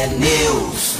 [0.00, 0.96] T-News.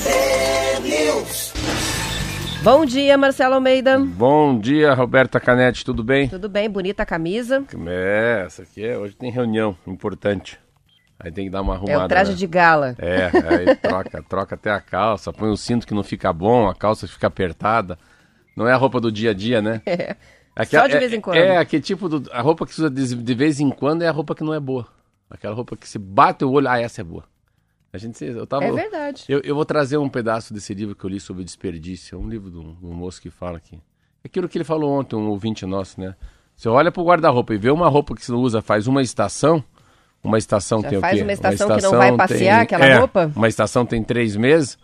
[0.01, 1.51] T-News.
[2.63, 3.99] Bom dia, Marcelo Almeida.
[3.99, 6.29] Bom dia, Roberta Canete, tudo bem?
[6.29, 6.69] Tudo bem?
[6.69, 7.65] Bonita a camisa.
[7.85, 8.97] É, essa aqui é.
[8.97, 10.57] Hoje tem reunião importante.
[11.19, 12.05] Aí tem que dar uma É arrumada.
[12.05, 12.37] o traje né?
[12.37, 12.95] de gala.
[12.97, 16.73] É, aí troca, troca até a calça, põe o cinto que não fica bom, a
[16.73, 17.99] calça fica apertada.
[18.55, 19.81] Não é a roupa do dia a dia, né?
[19.85, 20.15] É.
[20.55, 21.35] Aquela- Só de é- vez em quando.
[21.37, 22.31] É, aquele tipo do.
[22.31, 24.53] A roupa que se usa de, de vez em quando é a roupa que não
[24.53, 24.87] é boa.
[25.29, 27.23] Aquela roupa que se bate o olho, ah, essa é boa.
[27.93, 29.23] A gente, eu tava, É verdade.
[29.29, 32.15] Eu, eu vou trazer um pedaço desse livro que eu li sobre desperdício.
[32.15, 33.79] É um livro de um, de um moço que fala aqui.
[34.25, 36.15] Aquilo que ele falou ontem, um ouvinte nosso, né?
[36.55, 39.63] Você olha pro guarda-roupa e vê uma roupa que você não usa faz uma estação.
[40.23, 41.23] Uma estação Já tem faz o quê?
[41.23, 43.31] uma estação que não vai passear, aquela é, roupa?
[43.35, 44.75] Uma estação tem três meses.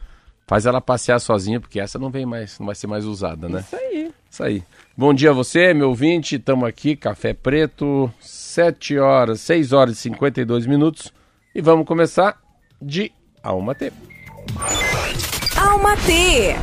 [0.46, 3.62] Faz ela passear sozinha, porque essa não vem mais, não vai ser mais usada, né?
[3.62, 4.12] Isso aí.
[4.30, 4.64] Isso aí.
[4.96, 6.36] Bom dia a você, meu ouvinte.
[6.36, 11.12] Estamos aqui, Café Preto, 7 horas, 6 horas e 52 minutos.
[11.56, 12.40] E vamos começar
[12.82, 13.12] de
[13.44, 13.92] Alma T.
[15.58, 16.56] Alma T.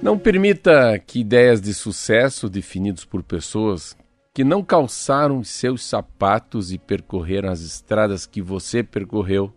[0.00, 3.96] Não permita que ideias de sucesso definidos por pessoas
[4.32, 9.52] que não calçaram os seus sapatos e percorreram as estradas que você percorreu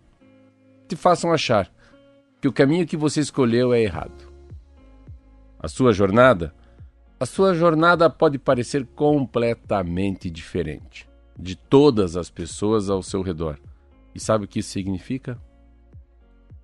[0.88, 1.72] te façam achar
[2.40, 4.32] que o caminho que você escolheu é errado.
[5.60, 6.54] A sua jornada,
[7.20, 11.08] a sua jornada pode parecer completamente diferente
[11.38, 13.60] de todas as pessoas ao seu redor.
[14.16, 15.40] E sabe o que isso significa?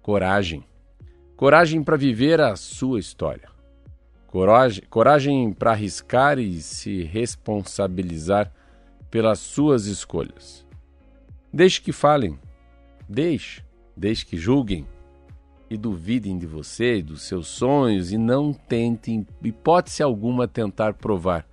[0.02, 0.64] Coragem.
[1.38, 3.50] Coragem para viver a sua história.
[4.28, 8.52] Coragem, coragem para arriscar e se responsabilizar
[9.12, 10.66] pelas suas escolhas.
[11.54, 12.40] Deixe que falem,
[13.08, 13.64] deixe,
[13.96, 14.88] deixe que julguem
[15.70, 21.48] e duvidem de você e dos seus sonhos e não tentem, hipótese alguma, tentar provar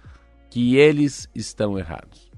[0.48, 2.29] que eles estão errados.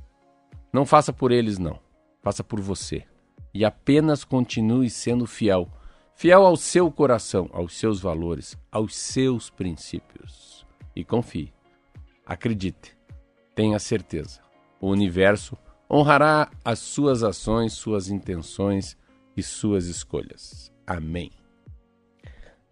[0.72, 1.78] Não faça por eles, não.
[2.22, 3.04] Faça por você.
[3.52, 5.68] E apenas continue sendo fiel.
[6.14, 10.66] Fiel ao seu coração, aos seus valores, aos seus princípios.
[10.94, 11.52] E confie.
[12.24, 12.96] Acredite.
[13.54, 14.40] Tenha certeza.
[14.80, 15.56] O universo
[15.90, 18.96] honrará as suas ações, suas intenções
[19.36, 20.72] e suas escolhas.
[20.86, 21.41] Amém.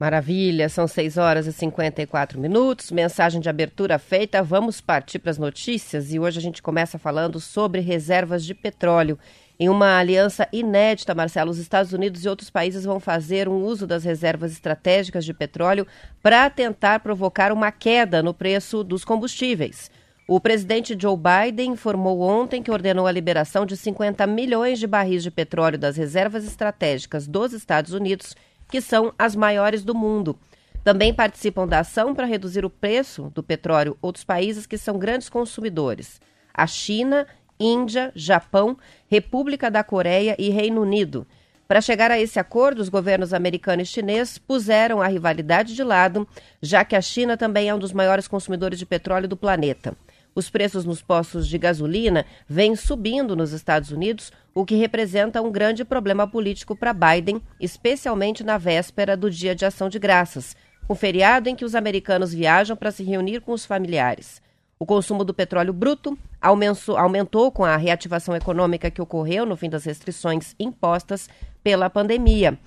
[0.00, 2.90] Maravilha, são 6 horas e 54 minutos.
[2.90, 4.42] Mensagem de abertura feita.
[4.42, 9.18] Vamos partir para as notícias e hoje a gente começa falando sobre reservas de petróleo.
[9.58, 13.86] Em uma aliança inédita, Marcelo, os Estados Unidos e outros países vão fazer um uso
[13.86, 15.86] das reservas estratégicas de petróleo
[16.22, 19.90] para tentar provocar uma queda no preço dos combustíveis.
[20.26, 25.22] O presidente Joe Biden informou ontem que ordenou a liberação de 50 milhões de barris
[25.22, 28.34] de petróleo das reservas estratégicas dos Estados Unidos
[28.70, 30.38] que são as maiores do mundo.
[30.82, 35.28] Também participam da ação para reduzir o preço do petróleo outros países que são grandes
[35.28, 36.20] consumidores:
[36.54, 37.26] a China,
[37.59, 38.78] Índia, Japão,
[39.09, 41.26] República da Coreia e Reino Unido.
[41.69, 46.26] Para chegar a esse acordo, os governos americano e chinês puseram a rivalidade de lado,
[46.60, 49.97] já que a China também é um dos maiores consumidores de petróleo do planeta.
[50.34, 55.50] Os preços nos postos de gasolina vêm subindo nos Estados Unidos, o que representa um
[55.50, 60.56] grande problema político para Biden, especialmente na véspera do Dia de Ação de Graças,
[60.88, 64.41] um feriado em que os americanos viajam para se reunir com os familiares.
[64.78, 69.84] O consumo do petróleo bruto aumentou, com a reativação econômica que ocorreu no fim das
[69.84, 71.28] restrições impostas
[71.62, 72.58] pela pandemia.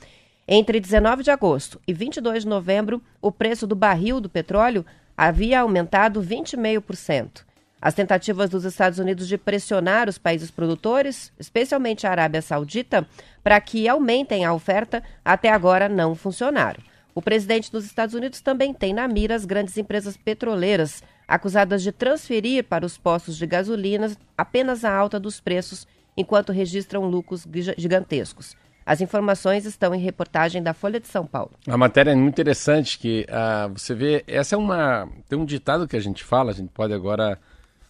[0.47, 4.85] Entre 19 de agosto e 22 de novembro, o preço do barril do petróleo
[5.17, 7.52] havia aumentado 20,5%.
[7.83, 13.05] As tentativas dos Estados Unidos de pressionar os países produtores, especialmente a Arábia Saudita,
[13.43, 16.79] para que aumentem a oferta, até agora não funcionaram.
[17.13, 21.91] O presidente dos Estados Unidos também tem na mira as grandes empresas petroleiras, acusadas de
[21.91, 27.45] transferir para os postos de gasolina apenas a alta dos preços, enquanto registram lucros
[27.77, 28.55] gigantescos.
[28.85, 31.51] As informações estão em reportagem da Folha de São Paulo.
[31.67, 35.85] A matéria é muito interessante que ah, você vê, essa é uma tem um ditado
[35.85, 37.37] que a gente fala, a gente pode agora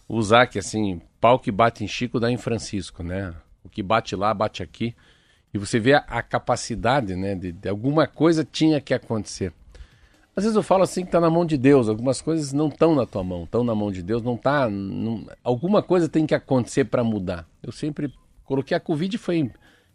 [0.08, 3.34] usar que assim, pau que bate em Chico dá em Francisco, né?
[3.62, 4.94] O que bate lá bate aqui.
[5.52, 9.52] E você vê a, a capacidade, né, de, de, alguma coisa tinha que acontecer.
[10.36, 12.92] Às vezes eu falo assim que está na mão de Deus, algumas coisas não estão
[12.92, 16.34] na tua mão, estão na mão de Deus, não tá, não, alguma coisa tem que
[16.34, 17.46] acontecer para mudar.
[17.62, 18.12] Eu sempre
[18.44, 19.48] coloquei a Covid foi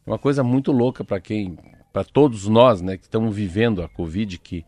[0.05, 1.57] uma coisa muito louca para quem,
[1.91, 4.65] para todos nós, né, que estamos vivendo a Covid, que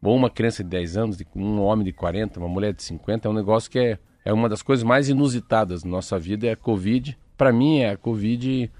[0.00, 3.34] uma criança de 10 anos, um homem de 40, uma mulher de 50, é um
[3.34, 7.16] negócio que é, é uma das coisas mais inusitadas na nossa vida, é a Covid.
[7.34, 8.70] Para mim é a Covid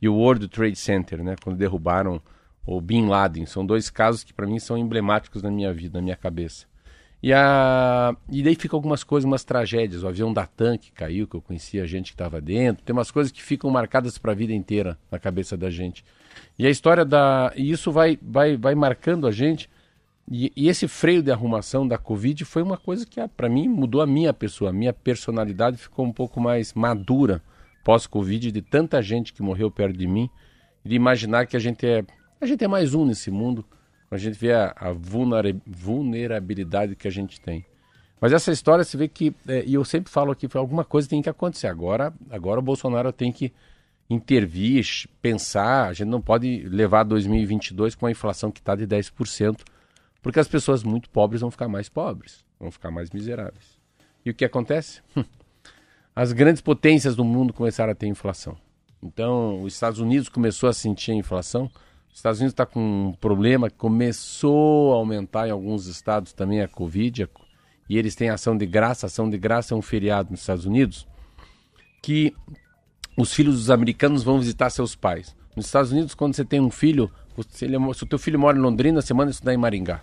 [0.00, 2.22] e o World Trade Center, né, quando derrubaram
[2.64, 3.44] o Bin Laden.
[3.44, 6.64] São dois casos que para mim são emblemáticos na minha vida, na minha cabeça.
[7.22, 8.16] E, a...
[8.30, 10.02] e daí ficam algumas coisas, umas tragédias.
[10.02, 12.82] O avião da TAM que caiu, que eu conhecia a gente que estava dentro.
[12.82, 16.02] Tem umas coisas que ficam marcadas para a vida inteira na cabeça da gente.
[16.58, 17.52] E a história da.
[17.54, 19.68] E isso vai, vai, vai marcando a gente.
[20.30, 23.68] E, e esse freio de arrumação da Covid foi uma coisa que, ah, para mim,
[23.68, 24.70] mudou a minha pessoa.
[24.70, 27.42] A minha personalidade ficou um pouco mais madura
[27.84, 30.30] pós-Covid, de tanta gente que morreu perto de mim.
[30.84, 32.04] De imaginar que a gente é.
[32.40, 33.64] A gente é mais um nesse mundo
[34.14, 37.66] a gente vê a, a vulnerabilidade que a gente tem.
[38.20, 41.20] Mas essa história se vê que, é, e eu sempre falo aqui, alguma coisa tem
[41.20, 41.66] que acontecer.
[41.66, 43.52] Agora, agora o Bolsonaro tem que
[44.08, 44.86] intervir,
[45.20, 45.88] pensar.
[45.88, 49.60] A gente não pode levar 2022 com a inflação que está de 10%,
[50.24, 53.78] porque as pessoas muito pobres vão ficar mais pobres, vão ficar mais miseráveis.
[54.24, 55.02] E o que acontece?
[56.16, 58.56] As grandes potências do mundo começaram a ter inflação.
[59.02, 61.70] Então, os Estados Unidos começou a sentir a inflação,
[62.08, 66.68] os Estados Unidos está com um problema, começou a aumentar em alguns estados também a
[66.68, 67.28] Covid,
[67.86, 69.04] e eles têm ação de graça.
[69.04, 71.06] Ação de graça é um feriado nos Estados Unidos
[72.00, 72.34] que
[73.14, 75.36] os filhos dos americanos vão visitar seus pais.
[75.54, 77.12] Nos Estados Unidos, quando você tem um filho,
[77.50, 80.02] se, ele, se o teu filho mora em Londrina, você manda estudar em Maringá.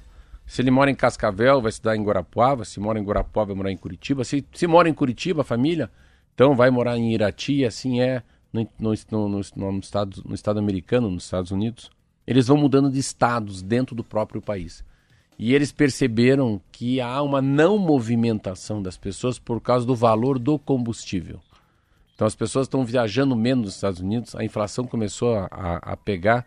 [0.52, 2.66] Se ele mora em Cascavel, vai estudar em Guarapuava.
[2.66, 4.26] Se mora em Guarapuava, vai morar em Curitiba.
[4.26, 5.90] Se, se mora em Curitiba, a família,
[6.36, 7.64] então vai morar em Irati.
[7.64, 8.22] Assim é
[8.52, 9.30] no, no, no,
[9.72, 11.90] no, estado, no estado americano, nos Estados Unidos
[12.28, 14.84] eles vão mudando de estados dentro do próprio país.
[15.40, 20.60] E eles perceberam que há uma não movimentação das pessoas por causa do valor do
[20.60, 21.40] combustível.
[22.14, 25.48] Então as pessoas estão viajando menos nos Estados Unidos, a inflação começou a,
[25.78, 26.46] a pegar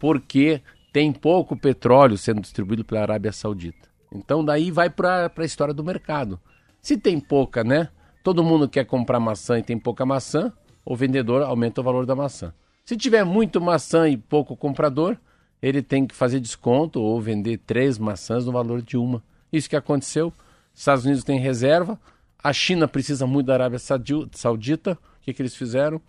[0.00, 0.60] porque
[0.96, 3.86] tem pouco petróleo sendo distribuído pela Arábia Saudita.
[4.10, 6.40] Então daí vai para a história do mercado.
[6.80, 7.90] Se tem pouca, né?
[8.24, 10.50] Todo mundo quer comprar maçã e tem pouca maçã,
[10.86, 12.50] o vendedor aumenta o valor da maçã.
[12.82, 15.18] Se tiver muito maçã e pouco comprador,
[15.60, 19.22] ele tem que fazer desconto ou vender três maçãs no valor de uma.
[19.52, 20.32] Isso que aconteceu.
[20.74, 22.00] Estados Unidos tem reserva,
[22.42, 24.92] a China precisa muito da Arábia Saudita.
[24.92, 26.00] O que, que eles fizeram?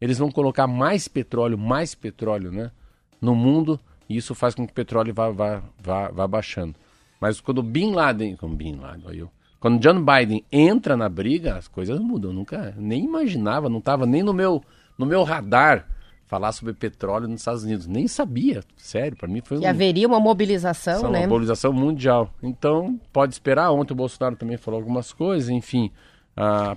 [0.00, 2.70] Eles vão colocar mais petróleo, mais petróleo né,
[3.20, 6.74] no mundo, e isso faz com que o petróleo vá, vá, vá, vá baixando.
[7.20, 11.66] Mas quando Bin Laden, como Bin Laden, eu, quando John Biden entra na briga, as
[11.66, 12.30] coisas mudam.
[12.30, 14.62] Eu nunca nem imaginava, não estava nem no meu,
[14.98, 15.86] no meu radar
[16.26, 17.86] falar sobre petróleo nos Estados Unidos.
[17.86, 19.68] Nem sabia, sério, para mim foi Que um...
[19.68, 21.20] haveria uma mobilização, né?
[21.20, 22.30] Uma mobilização mundial.
[22.42, 23.70] Então, pode esperar.
[23.72, 25.90] Ontem o Bolsonaro também falou algumas coisas, enfim.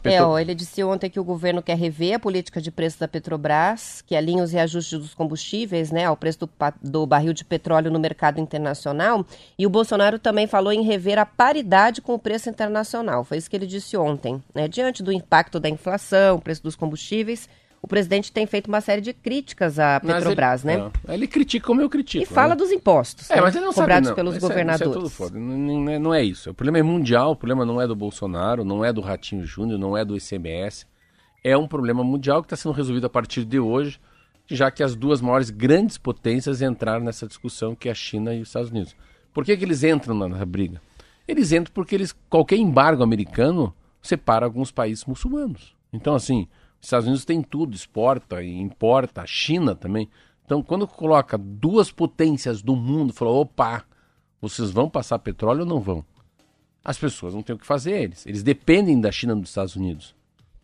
[0.01, 0.17] Petro...
[0.17, 3.09] É, ó, ele disse ontem que o governo quer rever a política de preço da
[3.09, 6.49] Petrobras, que alinha os reajustes dos combustíveis né, ao preço do,
[6.81, 9.25] do, barril de petróleo no mercado internacional.
[9.57, 13.25] E o Bolsonaro também falou em rever a paridade com o preço internacional.
[13.25, 14.41] Foi isso que ele disse ontem.
[14.55, 14.69] Né?
[14.69, 17.49] Diante do impacto da inflação, preço dos combustíveis,
[17.81, 20.91] o presidente tem feito uma série de críticas à Petrobras, ele, né?
[21.07, 22.23] É, ele critica como eu critico.
[22.23, 22.55] E fala né?
[22.57, 23.41] dos impostos é, né?
[23.41, 24.15] mas ele não cobrados sabe, não.
[24.15, 25.03] pelos isso governadores.
[25.03, 26.49] É, isso é não, é, não é isso.
[26.49, 29.79] O problema é mundial, o problema não é do Bolsonaro, não é do Ratinho Júnior,
[29.79, 30.85] não é do ICMS.
[31.41, 33.99] É um problema mundial que está sendo resolvido a partir de hoje,
[34.45, 38.41] já que as duas maiores grandes potências entraram nessa discussão, que é a China e
[38.41, 38.95] os Estados Unidos.
[39.33, 40.81] Por que, que eles entram na briga?
[41.25, 45.75] Eles entram porque eles, qualquer embargo americano separa alguns países muçulmanos.
[45.93, 46.47] Então, assim,
[46.79, 50.09] os Estados Unidos tem tudo, exporta e importa, a China também.
[50.45, 53.83] Então, quando coloca duas potências do mundo, falou, opa,
[54.41, 56.03] vocês vão passar petróleo ou não vão?
[56.83, 58.25] As pessoas não têm o que fazer, eles.
[58.25, 60.15] Eles dependem da China dos Estados Unidos.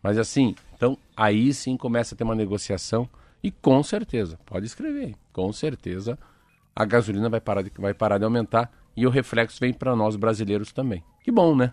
[0.02, 3.08] Mas assim, então aí sim começa a ter uma negociação
[3.42, 6.18] e com certeza, pode escrever, com certeza
[6.76, 10.14] a gasolina vai parar de, vai parar de aumentar e o reflexo vem para nós
[10.14, 11.02] brasileiros também.
[11.24, 11.72] Que bom, né?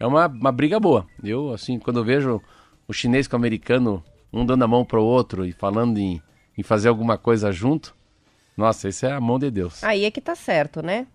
[0.00, 1.06] É uma, uma briga boa.
[1.22, 2.42] Eu, assim, quando vejo
[2.92, 6.22] o chinês com o americano, um dando a mão para o outro e falando em,
[6.56, 7.94] em fazer alguma coisa junto,
[8.54, 9.82] nossa, isso é a mão de Deus.
[9.82, 11.06] Aí é que tá certo, né?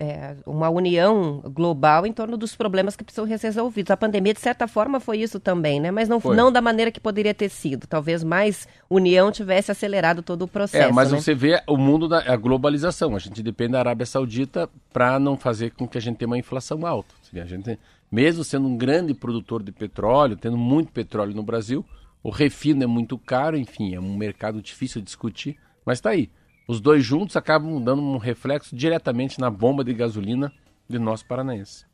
[0.00, 3.90] É, uma união global em torno dos problemas que precisam ser resolvidos.
[3.90, 5.90] A pandemia, de certa forma, foi isso também, né?
[5.90, 7.86] Mas não, não da maneira que poderia ter sido.
[7.86, 10.88] Talvez mais união tivesse acelerado todo o processo.
[10.88, 11.20] É, mas né?
[11.20, 13.16] você vê o mundo da a globalização.
[13.16, 16.38] A gente depende da Arábia Saudita para não fazer com que a gente tenha uma
[16.38, 17.12] inflação alta.
[17.34, 17.76] A gente
[18.10, 21.84] mesmo sendo um grande produtor de petróleo, tendo muito petróleo no Brasil,
[22.22, 26.30] o refino é muito caro, enfim, é um mercado difícil de discutir, mas está aí.
[26.66, 30.52] Os dois juntos acabam dando um reflexo diretamente na bomba de gasolina
[30.88, 31.86] de nós paranaenses.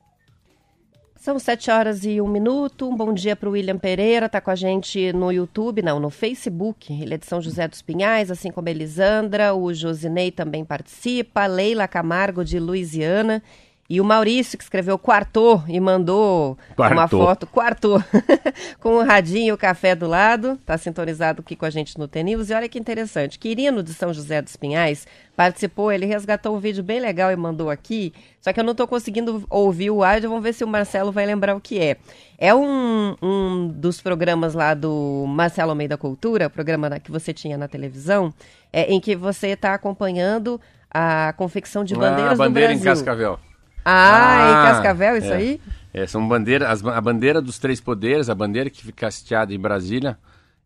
[1.16, 2.86] São sete horas e um minuto.
[2.86, 6.10] Um bom dia para o William Pereira, está com a gente no YouTube, não, no
[6.10, 6.92] Facebook.
[6.92, 9.54] Ele é de São José dos Pinhais, assim como a Elisandra.
[9.54, 11.46] O Josinei também participa.
[11.46, 13.42] Leila Camargo, de Louisiana.
[13.88, 16.98] E o Maurício, que escreveu quarto e mandou quartou.
[16.98, 18.04] uma foto, quarto,
[18.80, 22.08] com o radinho e o café do lado, está sintonizado aqui com a gente no
[22.08, 22.48] TNews.
[22.48, 26.82] E olha que interessante, Quirino de São José dos Pinhais participou, ele resgatou um vídeo
[26.82, 30.44] bem legal e mandou aqui, só que eu não estou conseguindo ouvir o áudio, vamos
[30.44, 31.96] ver se o Marcelo vai lembrar o que é.
[32.38, 37.68] É um, um dos programas lá do Marcelo Almeida Cultura, programa que você tinha na
[37.68, 38.32] televisão,
[38.72, 40.60] é, em que você está acompanhando
[40.90, 42.92] a confecção de bandeiras ah, bandeira do Brasil.
[42.92, 43.38] em Cascavel.
[43.84, 45.36] Ah, ah em Cascavel, isso é.
[45.36, 45.60] aí?
[45.92, 50.18] É, são bandeiras, a bandeira dos três poderes, a bandeira que fica hasteada em Brasília,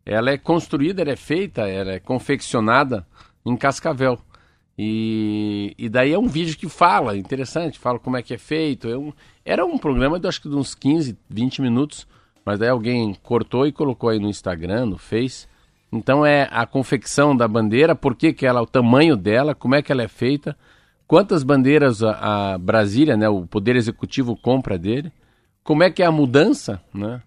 [0.05, 3.05] ela é construída, ela é feita, ela é confeccionada
[3.45, 4.19] em Cascavel.
[4.81, 8.87] E, e daí é um vídeo que fala, interessante, fala como é que é feito.
[8.87, 9.13] É um,
[9.45, 12.07] era um programa de acho que de uns 15, 20 minutos,
[12.45, 15.47] mas daí alguém cortou e colocou aí no Instagram, no Face.
[15.91, 19.81] Então é a confecção da bandeira, por que, que ela, o tamanho dela, como é
[19.81, 20.55] que ela é feita
[21.09, 25.11] quantas bandeiras a, a, Brasília, né, o Poder Executivo compra dele,
[25.63, 27.21] como é que é a mudança, né?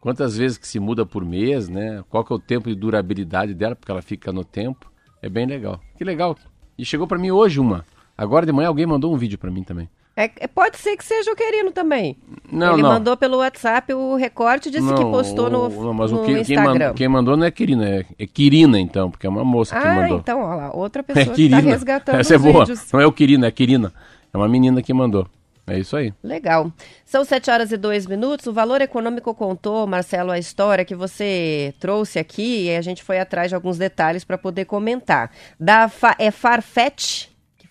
[0.00, 2.04] Quantas vezes que se muda por mês, né?
[2.08, 4.90] Qual que é o tempo de durabilidade dela, porque ela fica no tempo.
[5.20, 5.80] É bem legal.
[5.96, 6.36] Que legal.
[6.76, 7.84] E chegou para mim hoje uma.
[8.16, 9.88] Agora de manhã alguém mandou um vídeo para mim também.
[10.18, 12.16] É, é, pode ser que seja o Querino também.
[12.50, 12.88] Não, Ele não.
[12.88, 16.32] mandou pelo WhatsApp o recorte, disse não, que postou no, não, mas no o que,
[16.32, 16.86] Instagram.
[16.88, 19.80] Quem, quem mandou não é Querina, é, é Quirina então, porque é uma moça ah,
[19.80, 20.18] que mandou.
[20.18, 22.64] então, olha lá, outra pessoa é que está resgatando Essa é boa.
[22.64, 22.92] Vídeos.
[22.92, 23.92] Não é o Quirina, é Quirina.
[24.34, 25.24] É uma menina que mandou.
[25.68, 26.12] É isso aí.
[26.20, 26.72] Legal.
[27.04, 28.44] São sete horas e dois minutos.
[28.48, 33.20] O Valor Econômico contou, Marcelo, a história que você trouxe aqui e a gente foi
[33.20, 35.30] atrás de alguns detalhes para poder comentar.
[35.60, 37.28] Da fa é Farfetch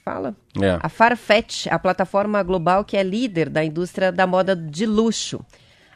[0.07, 0.35] fala?
[0.61, 0.79] É.
[0.81, 5.43] A Farfetch, a plataforma global que é líder da indústria da moda de luxo.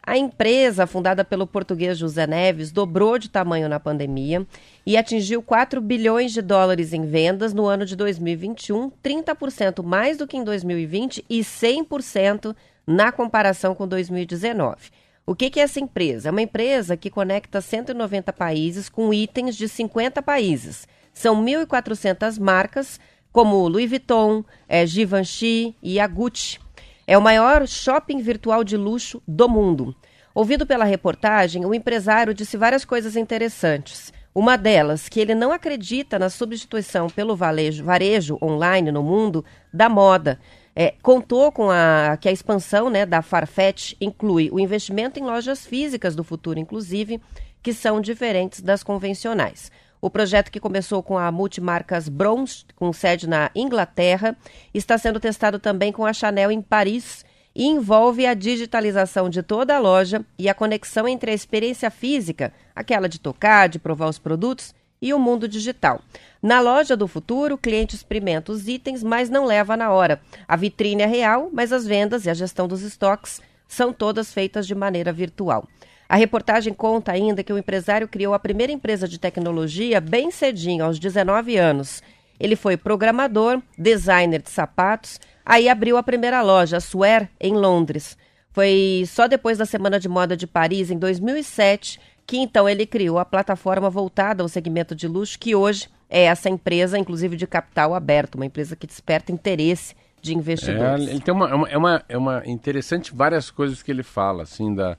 [0.04, 4.44] A empresa, fundada pelo português José Neves, dobrou de tamanho na pandemia
[4.84, 10.26] e atingiu 4 bilhões de dólares em vendas no ano de 2021, 30% mais do
[10.26, 12.54] que em 2020 e 100%
[12.86, 14.90] na comparação com 2019.
[15.24, 16.28] O que, que é essa empresa?
[16.28, 20.88] É uma empresa que conecta 190 países com itens de 50 países.
[21.14, 22.98] São 1.400 marcas
[23.32, 26.60] como Louis Vuitton, é, Givenchy e a Gucci.
[27.06, 29.94] É o maior shopping virtual de luxo do mundo.
[30.34, 34.12] Ouvido pela reportagem, o empresário disse várias coisas interessantes.
[34.34, 39.90] Uma delas, que ele não acredita na substituição pelo varejo, varejo online no mundo da
[39.90, 40.40] moda.
[40.74, 45.66] É, contou com a, que a expansão né, da Farfetch inclui o investimento em lojas
[45.66, 47.20] físicas do futuro, inclusive,
[47.62, 49.70] que são diferentes das convencionais.
[50.04, 54.36] O projeto que começou com a multimarcas Bronze, com sede na Inglaterra,
[54.74, 59.76] está sendo testado também com a Chanel em Paris e envolve a digitalização de toda
[59.76, 64.18] a loja e a conexão entre a experiência física, aquela de tocar, de provar os
[64.18, 66.00] produtos, e o mundo digital.
[66.42, 70.20] Na loja do futuro, o cliente experimenta os itens, mas não leva na hora.
[70.48, 74.66] A vitrine é real, mas as vendas e a gestão dos estoques são todas feitas
[74.66, 75.66] de maneira virtual.
[76.12, 80.84] A reportagem conta ainda que o empresário criou a primeira empresa de tecnologia bem cedinho,
[80.84, 82.02] aos 19 anos.
[82.38, 88.18] Ele foi programador, designer de sapatos, aí abriu a primeira loja, a Swear, em Londres.
[88.50, 93.18] Foi só depois da Semana de Moda de Paris, em 2007, que então ele criou
[93.18, 97.94] a plataforma voltada ao segmento de luxo, que hoje é essa empresa, inclusive de capital
[97.94, 101.08] aberto, uma empresa que desperta interesse de investidores.
[101.08, 104.42] É, ele tem uma, é uma, é uma, é interessante várias coisas que ele fala,
[104.42, 104.98] assim, da,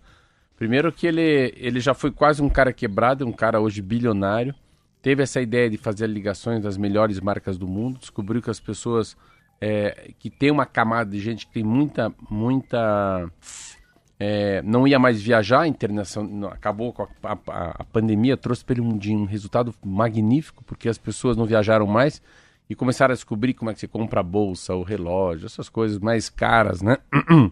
[0.56, 4.54] Primeiro que ele, ele já foi quase um cara quebrado, um cara hoje bilionário.
[5.02, 8.00] Teve essa ideia de fazer ligações das melhores marcas do mundo.
[8.00, 9.18] Descobriu que as pessoas
[9.60, 13.30] é, que tem uma camada de gente que tem muita, muita
[14.20, 17.08] é, não ia mais viajar, internacional, acabou com a,
[17.48, 21.88] a, a pandemia, trouxe para ele um, um, resultado magnífico, porque as pessoas não viajaram
[21.88, 22.22] mais
[22.70, 26.00] e começaram a descobrir como é que você compra a bolsa, o relógio, essas coisas
[26.00, 26.98] mais caras, né?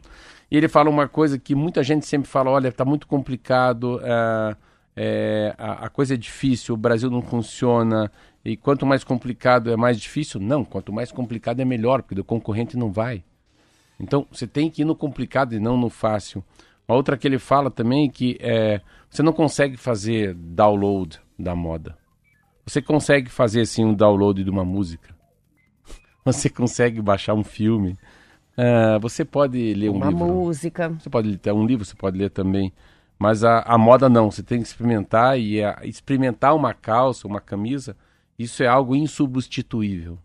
[0.51, 4.55] E ele fala uma coisa que muita gente sempre fala: olha, está muito complicado, é,
[4.95, 8.11] é, a, a, coisa é difícil, o Brasil não funciona,
[8.43, 10.41] e quanto mais complicado é mais difícil.
[10.41, 13.23] Não, quanto mais complicado é melhor, porque o concorrente não vai.
[13.97, 16.43] Então, você tem que ir no complicado e não no fácil.
[16.87, 21.55] Uma outra que ele fala também é que é, você não consegue fazer download da
[21.55, 21.95] moda.
[22.65, 25.15] Você consegue fazer assim um download de uma música.
[26.25, 27.97] Você consegue baixar um filme.
[28.57, 30.25] Uh, você pode ler um Uma livro.
[30.25, 30.89] Uma música.
[30.89, 32.73] Você pode ler um livro, você pode ler também.
[33.17, 37.39] Mas a, a moda não, você tem que experimentar e a, experimentar uma calça, uma
[37.39, 37.95] camisa,
[38.37, 40.17] isso é algo insubstituível.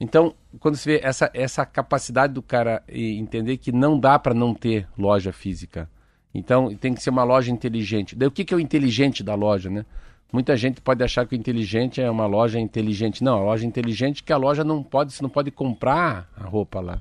[0.00, 4.54] Então, quando você vê essa, essa capacidade do cara entender que não dá para não
[4.54, 5.88] ter loja física.
[6.34, 8.16] Então, tem que ser uma loja inteligente.
[8.16, 9.84] Daí, o que, que é o inteligente da loja, né?
[10.32, 13.22] Muita gente pode achar que o inteligente é uma loja inteligente.
[13.22, 16.44] Não, a loja inteligente é que a loja não pode, você não pode comprar a
[16.44, 17.00] roupa lá.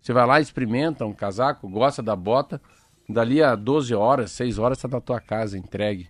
[0.00, 2.60] Você vai lá, experimenta um casaco, gosta da bota,
[3.08, 6.08] dali a 12 horas, 6 horas está na tua casa, entregue.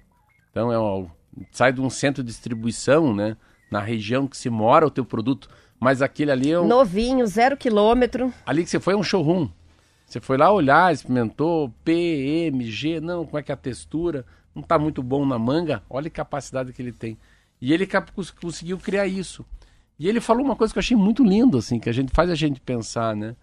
[0.51, 1.09] Então é um,
[1.51, 3.37] sai de um centro de distribuição, né?
[3.71, 6.67] Na região que se mora o teu produto, mas aquele ali é um...
[6.67, 8.33] Novinho, zero quilômetro.
[8.47, 9.49] Ali que você foi é um showroom.
[10.07, 11.93] Você foi lá olhar, experimentou P,
[12.47, 14.25] M, G, não, como é que é a textura
[14.59, 17.17] não está muito bom na manga, olha a capacidade que ele tem.
[17.61, 17.89] E ele
[18.41, 19.45] conseguiu criar isso.
[19.99, 22.31] E ele falou uma coisa que eu achei muito lindo, assim, que a gente faz
[22.31, 23.35] a gente pensar, né?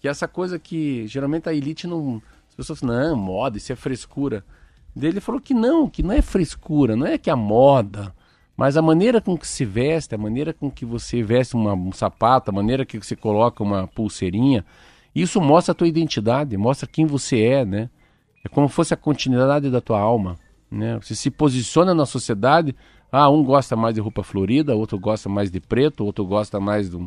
[0.00, 2.22] Que essa coisa que geralmente a elite não.
[2.48, 4.44] As pessoas falam, não, moda, isso é frescura.
[5.00, 8.12] Ele falou que não, que não é frescura, não é que a moda,
[8.56, 11.92] mas a maneira com que se veste, a maneira com que você veste uma, um
[11.92, 14.64] sapato, a maneira que você coloca uma pulseirinha,
[15.14, 17.90] isso mostra a tua identidade, mostra quem você é, né?
[18.44, 20.36] É como se fosse a continuidade da tua alma.
[20.70, 20.98] Né?
[21.00, 22.74] Você se posiciona na sociedade.
[23.10, 26.88] Ah, um gosta mais de roupa florida, outro gosta mais de preto, outro gosta mais
[26.88, 26.98] de,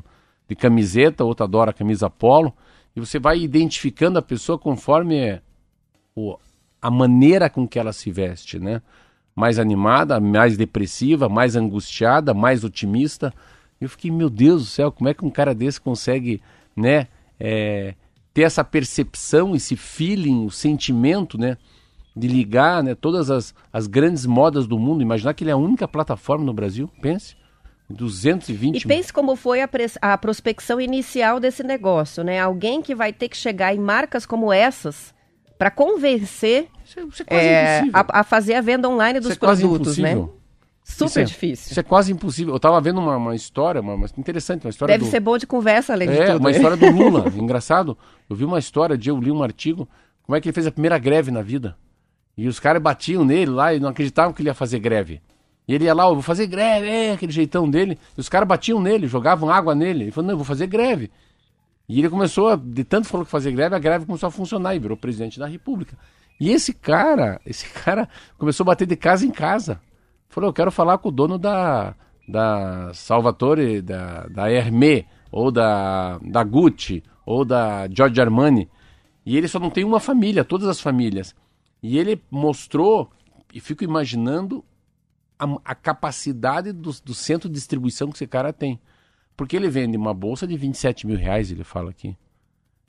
[0.47, 2.53] de camiseta, outro adora camisa polo.
[2.95, 5.41] E você vai identificando a pessoa conforme
[6.15, 6.37] o,
[6.81, 8.81] a maneira com que ela se veste, né?
[9.35, 13.33] Mais animada, mais depressiva, mais angustiada, mais otimista.
[13.81, 16.39] Eu fiquei, meu Deus do céu, como é que um cara desse consegue,
[16.75, 17.07] né,
[17.39, 17.95] é,
[18.33, 21.57] ter essa percepção, esse feeling, o sentimento, né?
[22.15, 25.01] de ligar né, todas as, as grandes modas do mundo.
[25.01, 27.35] Imaginar que ele é a única plataforma no Brasil, pense.
[27.89, 29.69] 220 E pense como foi a,
[30.01, 32.39] a prospecção inicial desse negócio, né?
[32.39, 35.13] Alguém que vai ter que chegar em marcas como essas
[35.57, 39.37] para convencer isso é, isso é, é a, a, fazer a venda online dos isso
[39.37, 40.15] é produtos, né?
[40.83, 41.71] Super isso é, difícil.
[41.71, 42.53] Isso é quase impossível.
[42.53, 44.93] Eu estava vendo uma, uma história, uma, uma, interessante, uma história.
[44.93, 45.11] Deve do...
[45.11, 46.39] ser bom de conversa, além é, de tudo.
[46.39, 47.31] uma história do Lula.
[47.35, 47.97] Engraçado.
[48.29, 49.87] Eu vi uma história de eu li um artigo.
[50.23, 51.77] Como é que ele fez a primeira greve na vida?
[52.35, 55.21] E os caras batiam nele lá e não acreditavam que ele ia fazer greve.
[55.67, 57.97] E ele ia lá, eu vou fazer greve, é, aquele jeitão dele.
[58.17, 60.05] E os caras batiam nele, jogavam água nele.
[60.05, 61.09] Ele falou, não, eu vou fazer greve.
[61.87, 64.75] E ele começou, a, de tanto falou que fazer greve, a greve começou a funcionar
[64.75, 65.97] e virou presidente da república.
[66.39, 69.79] E esse cara, esse cara começou a bater de casa em casa.
[70.29, 71.95] Falou, eu quero falar com o dono da,
[72.27, 78.69] da Salvatore, da, da Hermé, ou da, da Gucci, ou da Giorgio Armani.
[79.25, 81.35] E ele só não tem uma família, todas as famílias.
[81.81, 83.09] E ele mostrou,
[83.53, 84.63] e fico imaginando
[85.37, 88.79] a, a capacidade do, do, centro de distribuição que esse cara tem.
[89.35, 92.15] Porque ele vende uma bolsa de 27 mil reais, ele fala aqui.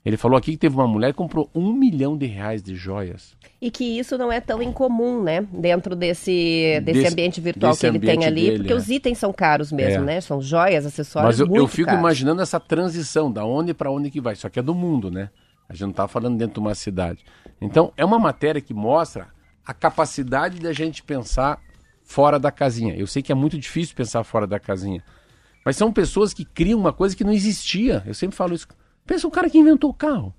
[0.05, 3.35] Ele falou aqui que teve uma mulher que comprou um milhão de reais de joias.
[3.59, 5.41] E que isso não é tão incomum, né?
[5.51, 8.75] Dentro desse, desse, desse ambiente virtual desse que ele tem ali, dele, porque é.
[8.75, 10.05] os itens são caros mesmo, é.
[10.05, 10.21] né?
[10.21, 11.39] São joias, acessórios.
[11.39, 11.99] Mas eu, eu fico caros.
[11.99, 14.35] imaginando essa transição, da onde para onde que vai.
[14.35, 15.31] Só que é do mundo, né?
[15.67, 17.25] A gente não está falando dentro de uma cidade.
[17.59, 19.29] Então, é uma matéria que mostra
[19.65, 21.59] a capacidade da gente pensar
[22.05, 22.95] fora da casinha.
[22.95, 25.03] Eu sei que é muito difícil pensar fora da casinha.
[25.65, 28.03] Mas são pessoas que criam uma coisa que não existia.
[28.05, 28.67] Eu sempre falo isso.
[29.05, 30.33] Pensa o cara que inventou o carro.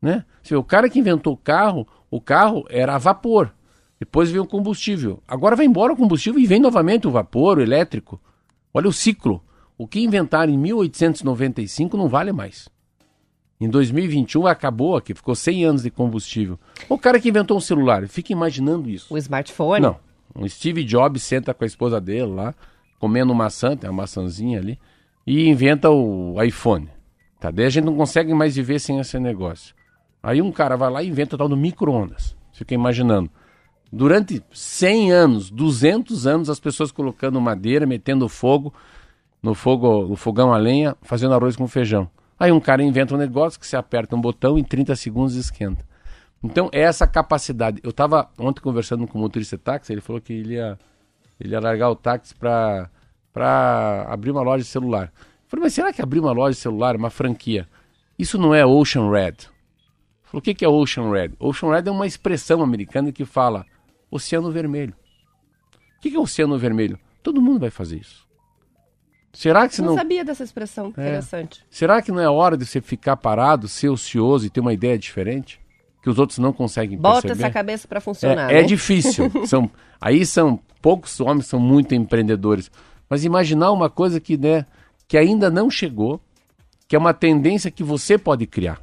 [0.00, 0.24] Né?
[0.50, 3.54] O cara que inventou o carro, o carro era a vapor.
[4.00, 5.22] Depois veio o combustível.
[5.28, 8.20] Agora vai embora o combustível e vem novamente o vapor, o elétrico.
[8.74, 9.40] Olha o ciclo.
[9.78, 12.68] O que inventaram em 1895 não vale mais.
[13.60, 16.58] Em 2021 acabou aqui, ficou 100 anos de combustível.
[16.88, 19.14] O cara que inventou um celular, fica imaginando isso.
[19.14, 19.82] O smartphone?
[19.82, 20.11] Não.
[20.34, 22.54] O Steve Jobs senta com a esposa dele lá,
[22.98, 24.78] comendo maçã, tem uma maçãzinha ali,
[25.26, 26.88] e inventa o iPhone.
[27.38, 27.50] Tá?
[27.50, 29.74] Daí a gente não consegue mais viver sem esse negócio.
[30.22, 32.36] Aí um cara vai lá e inventa o tal do micro-ondas.
[32.52, 33.30] Fica imaginando.
[33.92, 38.72] Durante 100 anos, 200 anos, as pessoas colocando madeira, metendo fogo
[39.42, 42.08] no fogo, no fogão a lenha, fazendo arroz com feijão.
[42.38, 45.84] Aí um cara inventa um negócio que você aperta um botão em 30 segundos esquenta.
[46.42, 47.80] Então, é essa capacidade.
[47.82, 50.78] Eu estava ontem conversando com o motorista de táxi, ele falou que ele ia,
[51.38, 52.90] ele ia largar o táxi para
[54.08, 55.12] abrir uma loja de celular.
[55.16, 57.68] Eu falei, mas será que abrir uma loja de celular, uma franquia,
[58.18, 59.34] isso não é Ocean Red?
[60.24, 61.32] Falou, o que, que é Ocean Red?
[61.38, 63.64] Ocean Red é uma expressão americana que fala
[64.10, 64.94] Oceano Vermelho.
[65.98, 66.98] O que, que é Oceano Vermelho?
[67.22, 68.26] Todo mundo vai fazer isso.
[69.32, 69.90] Será que você não...
[69.90, 70.88] não sabia dessa expressão, é.
[70.88, 71.64] interessante.
[71.70, 74.98] Será que não é hora de você ficar parado, ser ocioso e ter uma ideia
[74.98, 75.61] diferente?
[76.02, 77.44] Que os outros não conseguem Bota perceber?
[77.44, 78.50] essa cabeça para funcionar.
[78.50, 78.60] É, é né?
[78.60, 79.30] é difícil.
[79.46, 82.70] são, aí são poucos homens são muito empreendedores.
[83.08, 84.66] Mas imaginar uma coisa que, né,
[85.06, 86.20] que ainda não chegou,
[86.88, 88.80] que é uma tendência que você pode criar.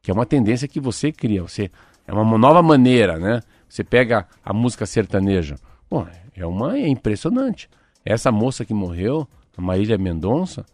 [0.00, 1.42] Que é uma tendência que você cria.
[1.42, 1.70] Você,
[2.06, 3.40] é uma nova maneira, né?
[3.68, 5.56] Você pega a música sertaneja.
[5.90, 7.68] Bom, é uma é impressionante.
[8.04, 10.64] Essa moça que morreu, a Marília Mendonça,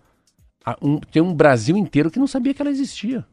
[0.80, 3.24] um, tem um Brasil inteiro que não sabia que ela existia.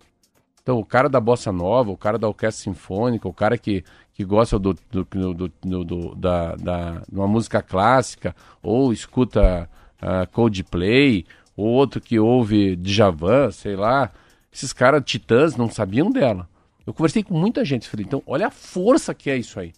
[0.66, 3.84] Então, o cara da bossa nova, o cara da orquestra sinfônica, o cara que,
[4.16, 9.70] que gosta do, do, do, do da, da, de uma música clássica, ou escuta
[10.02, 11.24] uh, Coldplay,
[11.56, 14.12] ou outro que ouve Djavan, sei lá.
[14.52, 16.50] Esses caras titãs não sabiam dela.
[16.84, 19.72] Eu conversei com muita gente, falei, então, olha a força que é isso aí.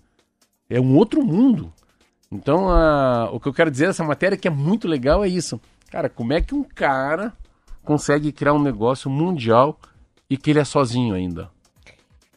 [0.70, 1.74] É um outro mundo.
[2.32, 5.60] Então, uh, o que eu quero dizer dessa matéria que é muito legal é isso.
[5.92, 7.34] Cara, como é que um cara
[7.84, 9.78] consegue criar um negócio mundial
[10.30, 11.50] e que ele é sozinho ainda?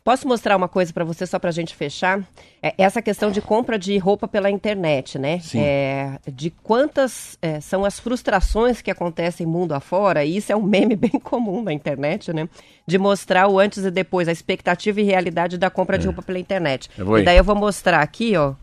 [0.03, 2.26] Posso mostrar uma coisa para você só para a gente fechar?
[2.62, 5.38] É essa questão de compra de roupa pela internet, né?
[5.40, 5.61] Sim.
[5.61, 10.62] É, de quantas é, são as frustrações que acontecem mundo afora, e isso é um
[10.62, 12.48] meme bem comum na internet, né?
[12.87, 16.09] De mostrar o antes e depois, a expectativa e realidade da compra de é.
[16.09, 16.88] roupa pela internet.
[16.98, 18.55] E daí eu vou mostrar aqui, ó,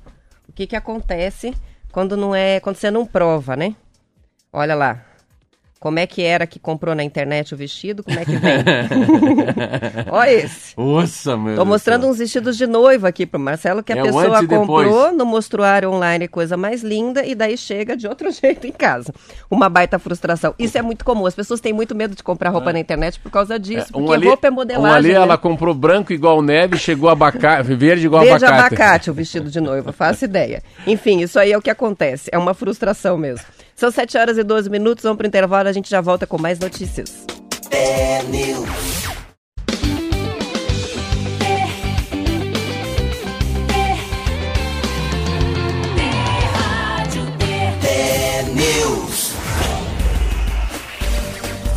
[0.49, 1.53] o que, que acontece
[1.91, 2.59] quando não é.
[2.59, 3.75] quando você não prova, né?
[4.51, 5.05] Olha lá.
[5.79, 8.03] Como é que era que comprou na internet o vestido?
[8.03, 8.57] Como é que vem?
[10.09, 10.75] Olha esse.
[10.75, 12.13] Nossa, meu Tô mostrando Deus.
[12.13, 16.27] uns vestidos de noiva aqui pro Marcelo, que a é pessoa comprou no mostruário online,
[16.27, 19.13] coisa mais linda, e daí chega de outro jeito em casa.
[19.51, 20.55] Uma baita frustração.
[20.57, 21.27] Isso é muito comum.
[21.27, 22.73] As pessoas têm muito medo de comprar roupa é.
[22.73, 24.91] na internet por causa disso, é, um porque ali, roupa é modelagem.
[24.91, 25.15] Um ali né?
[25.15, 28.69] ela comprou branco igual neve, chegou abacate, verde igual verde abacate.
[28.69, 30.63] Verde abacate o vestido de noiva, faço ideia.
[30.87, 32.29] Enfim, isso aí é o que acontece.
[32.33, 33.45] É uma frustração mesmo.
[33.77, 36.41] São 7 horas e 12 minutos, vamos para o intervalo, a gente já volta com
[36.41, 37.27] mais notícias.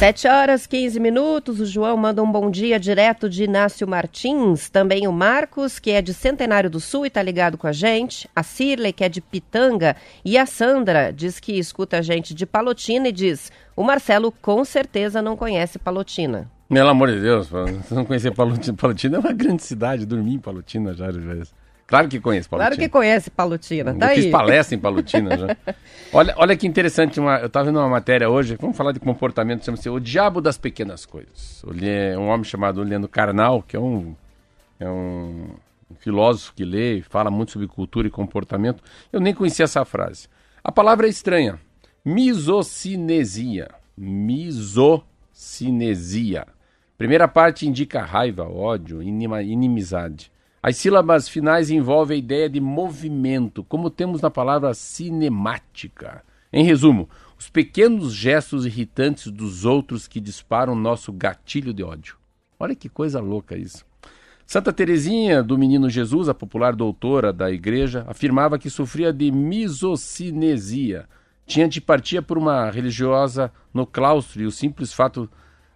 [0.00, 1.60] Sete horas, 15 minutos.
[1.60, 4.70] O João manda um bom dia direto de Inácio Martins.
[4.70, 8.26] Também o Marcos, que é de Centenário do Sul e está ligado com a gente.
[8.34, 9.94] A Cirley, que é de Pitanga.
[10.24, 14.64] E a Sandra diz que escuta a gente de Palotina e diz: o Marcelo com
[14.64, 16.50] certeza não conhece Palotina.
[16.66, 17.50] Pelo amor de Deus,
[17.90, 18.74] não conhecer Palotina.
[18.78, 20.06] Palotina é uma grande cidade.
[20.06, 21.59] Dormi em Palotina já às vezes.
[21.90, 22.68] Claro que conhece Palutina.
[22.70, 24.22] Claro que conhece Palutina, tá eu aí.
[24.22, 25.56] fiz palestra em Palutina já.
[26.12, 29.64] Olha, olha que interessante, uma, eu estava vendo uma matéria hoje, vamos falar de comportamento,
[29.64, 31.62] chama-se O Diabo das Pequenas Coisas.
[32.18, 34.16] Um homem chamado Leandro Carnal, que é um,
[34.80, 35.50] é um
[35.98, 38.82] filósofo que lê e fala muito sobre cultura e comportamento.
[39.12, 40.26] Eu nem conhecia essa frase.
[40.64, 41.60] A palavra é estranha.
[42.04, 43.68] Misocinesia.
[43.96, 45.04] Misocinesia.
[46.98, 50.30] Primeira parte indica raiva, ódio, inimizade.
[50.62, 56.22] As sílabas finais envolvem a ideia de movimento, como temos na palavra cinemática.
[56.52, 62.16] Em resumo, os pequenos gestos irritantes dos outros que disparam nosso gatilho de ódio.
[62.58, 63.86] Olha que coisa louca isso.
[64.46, 71.08] Santa Teresinha do Menino Jesus, a popular doutora da igreja, afirmava que sofria de misocinesia.
[71.46, 75.30] Tinha antipatia por uma religiosa no claustro e o simples fato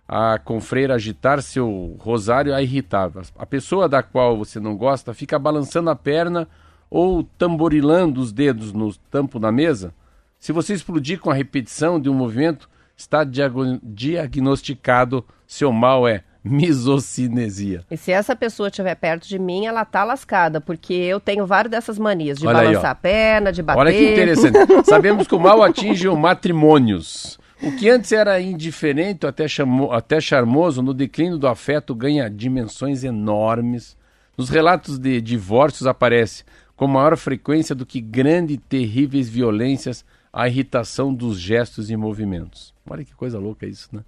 [0.07, 3.23] a confreira agitar seu rosário a irritava.
[3.39, 6.47] A pessoa da qual você não gosta fica balançando a perna
[6.91, 9.95] ou tamborilando os dedos no tampo da mesa.
[10.39, 17.81] Se você explodir com a repetição de um movimento, está diagnosticado seu mal é misocinesia.
[17.91, 21.71] E se essa pessoa estiver perto de mim, ela tá lascada, porque eu tenho várias
[21.71, 23.81] dessas manias de Olha balançar aí, a perna, de bater.
[23.81, 24.59] Olha que interessante.
[24.85, 27.39] Sabemos que o mal atinge matrimônios.
[27.63, 33.05] O que antes era indiferente, até, chamo, até charmoso, no declínio do afeto ganha dimensões
[33.05, 33.97] enormes.
[34.37, 36.45] Nos relatos de divórcios aparece
[36.77, 42.75] com maior frequência do que grandes e terríveis violências a irritação dos gestos e movimentos.
[42.89, 44.05] Olha que coisa louca isso, né?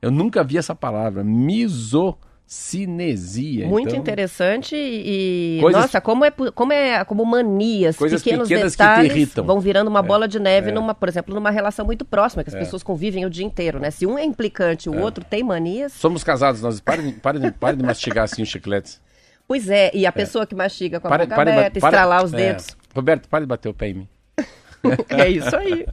[0.00, 3.66] Eu nunca vi essa palavra, miso cinesia.
[3.66, 4.00] Muito então...
[4.00, 5.82] interessante e coisas...
[5.82, 10.28] nossa, como é como é como manias, coisas pequenos detalhes vão virando uma é, bola
[10.28, 10.72] de neve é.
[10.72, 12.58] numa, por exemplo, numa relação muito próxima que as é.
[12.60, 13.90] pessoas convivem o dia inteiro, né?
[13.90, 15.02] Se um é implicante, o é.
[15.02, 15.92] outro tem manias.
[15.92, 19.00] Somos casados, nós parem, parem, de, de mastigar assim os chicletes.
[19.48, 20.12] Pois é, e a é.
[20.12, 22.36] pessoa que mastiga com a pare, boca pare, aberta, pare, estralar os é.
[22.36, 22.76] dedos.
[22.94, 24.08] Roberto, pare de bater o pé em mim.
[25.08, 25.84] é isso aí.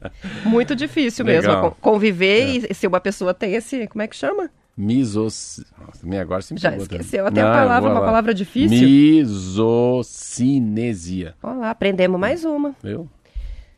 [0.46, 1.64] Muito difícil Legal.
[1.64, 4.52] mesmo conviver e se uma pessoa tem esse, como é que chama?
[4.76, 5.64] Misos...
[5.80, 8.88] Nossa, agora se Já esqueceu até Não, a palavra, uma palavra difícil.
[8.88, 11.36] Misocinesia.
[11.44, 12.76] Olá, aprendemos mais uma.
[12.82, 13.08] Viu?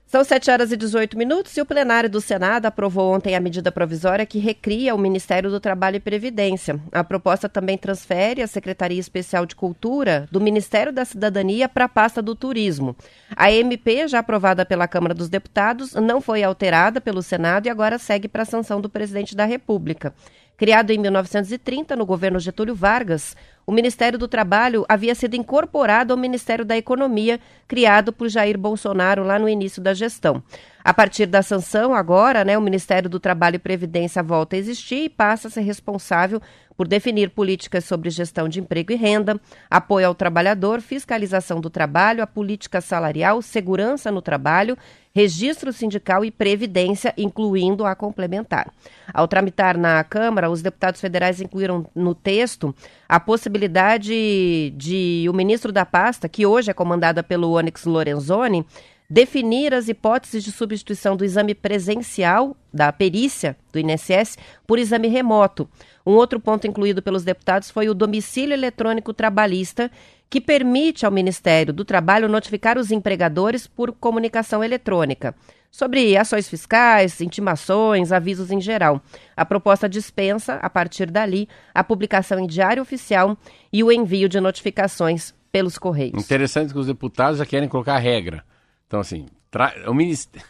[0.07, 3.69] São 7 horas e 18 minutos e o plenário do Senado aprovou ontem a medida
[3.69, 6.79] provisória que recria o Ministério do Trabalho e Previdência.
[6.91, 11.89] A proposta também transfere a Secretaria Especial de Cultura do Ministério da Cidadania para a
[11.89, 12.95] pasta do Turismo.
[13.35, 17.97] A MP, já aprovada pela Câmara dos Deputados, não foi alterada pelo Senado e agora
[17.97, 20.13] segue para a sanção do presidente da República.
[20.57, 23.35] Criado em 1930 no governo Getúlio Vargas,
[23.67, 29.23] o Ministério do Trabalho havia sido incorporado ao Ministério da Economia, criado por Jair Bolsonaro
[29.23, 30.41] lá no início da gestão.
[30.83, 35.05] A partir da sanção, agora, né, o Ministério do Trabalho e Previdência volta a existir
[35.05, 36.39] e passa a ser responsável
[36.77, 42.21] por definir políticas sobre gestão de emprego e renda, apoio ao trabalhador, fiscalização do trabalho,
[42.21, 44.77] a política salarial, segurança no trabalho,
[45.13, 48.69] registro sindical e previdência, incluindo a complementar.
[49.13, 52.75] Ao tramitar na Câmara, os deputados federais incluíram no texto
[53.07, 58.65] a possibilidade de o ministro da pasta, que hoje é comandada pelo Onyx Lorenzoni,
[59.09, 65.69] definir as hipóteses de substituição do exame presencial da perícia do INSS por exame remoto.
[66.05, 69.91] Um outro ponto incluído pelos deputados foi o domicílio eletrônico trabalhista,
[70.29, 75.35] que permite ao Ministério do Trabalho notificar os empregadores por comunicação eletrônica
[75.75, 79.01] sobre ações fiscais, intimações, avisos em geral.
[79.35, 83.37] A proposta dispensa, a partir dali, a publicação em diário oficial
[83.73, 86.23] e o envio de notificações pelos correios.
[86.23, 88.43] Interessante que os deputados já querem colocar regra.
[88.87, 89.73] Então, assim, tra...
[89.87, 90.47] o ministério.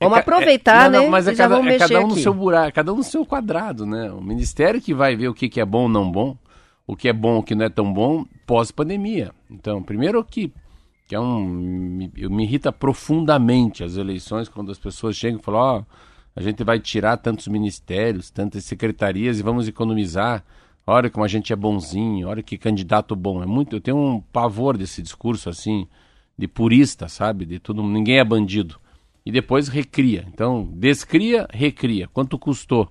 [0.00, 1.08] Vamos é, aproveitar, é, não, né?
[1.08, 2.14] mas é cada, é cada, um aqui.
[2.14, 4.12] no seu buraco, cada um no seu quadrado, né?
[4.12, 6.36] O ministério que vai ver o que, que é bom ou não bom,
[6.86, 9.32] o que é bom o que não é tão bom, pós-pandemia.
[9.50, 10.52] Então, primeiro que,
[11.08, 11.44] que é um.
[11.44, 15.84] Me, me irrita profundamente as eleições, quando as pessoas chegam e falam, ó, oh,
[16.36, 20.44] a gente vai tirar tantos ministérios, tantas secretarias e vamos economizar.
[20.86, 23.42] Olha como a gente é bonzinho, olha que candidato bom.
[23.42, 25.88] É muito, eu tenho um pavor desse discurso assim
[26.38, 27.44] de purista, sabe?
[27.44, 28.76] De tudo, ninguém é bandido.
[29.26, 30.24] E depois recria.
[30.32, 32.06] Então, descria, recria.
[32.08, 32.88] Quanto custou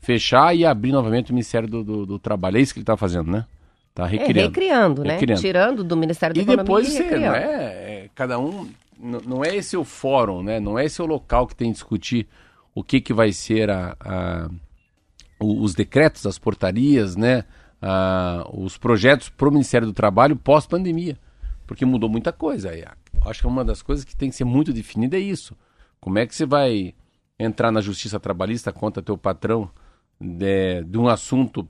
[0.00, 2.58] fechar e abrir novamente o Ministério do, do, do Trabalho?
[2.58, 3.46] É isso que ele está fazendo, né?
[3.90, 4.38] Está recriando.
[4.38, 5.12] É, recriando, né?
[5.14, 5.40] Recriando.
[5.40, 8.68] Tirando do Ministério da e Economia depois, e depois, não é, é, cada um...
[8.98, 10.60] Não é esse o fórum, né?
[10.60, 12.28] Não é esse o local que tem que discutir
[12.74, 14.48] o que, que vai ser a, a
[15.40, 17.44] os decretos, as portarias, né?
[18.52, 21.16] Os projetos para o Ministério do Trabalho pós-pandemia
[21.70, 22.72] porque mudou muita coisa.
[23.24, 25.56] Acho que uma das coisas que tem que ser muito definida é isso.
[26.00, 26.96] Como é que você vai
[27.38, 29.70] entrar na justiça trabalhista contra teu patrão
[30.20, 31.68] de, de um assunto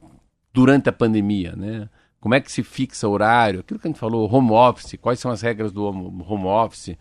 [0.54, 1.86] durante a pandemia, né?
[2.18, 3.60] Como é que se fixa horário?
[3.60, 6.96] Aquilo que a gente falou, home office, quais são as regras do home office?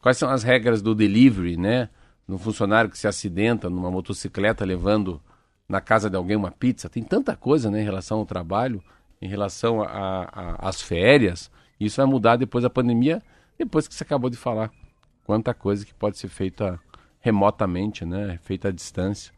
[0.00, 1.90] Quais são as regras do delivery, né?
[2.26, 5.20] No funcionário que se acidenta numa motocicleta levando
[5.68, 6.88] na casa de alguém uma pizza.
[6.88, 8.82] Tem tanta coisa né, em relação ao trabalho,
[9.20, 9.84] em relação
[10.58, 11.50] às férias.
[11.78, 13.22] Isso vai mudar depois da pandemia,
[13.56, 14.70] depois que você acabou de falar.
[15.24, 16.80] Quanta coisa que pode ser feita
[17.20, 18.38] remotamente, né?
[18.42, 19.32] Feita à distância.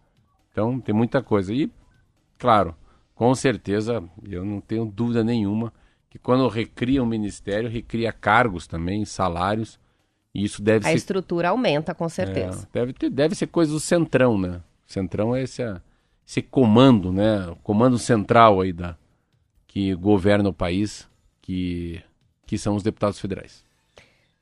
[0.50, 1.53] Então, tem muita coisa.
[1.53, 1.70] E,
[2.38, 2.74] claro,
[3.14, 5.72] com certeza, eu não tenho dúvida nenhuma
[6.09, 9.79] que quando recria um ministério, recria cargos também, salários.
[10.35, 10.96] E isso deve a ser.
[10.96, 12.68] Estrutura aumenta, com certeza.
[12.72, 14.61] É, deve, ter, deve ser coisa do centrão, né?
[14.88, 15.62] O centrão é esse,
[16.26, 17.46] esse comando, né?
[17.48, 18.96] O comando central aí da,
[19.66, 21.09] que governa o país,
[21.40, 22.03] que
[22.50, 23.62] que são os deputados federais.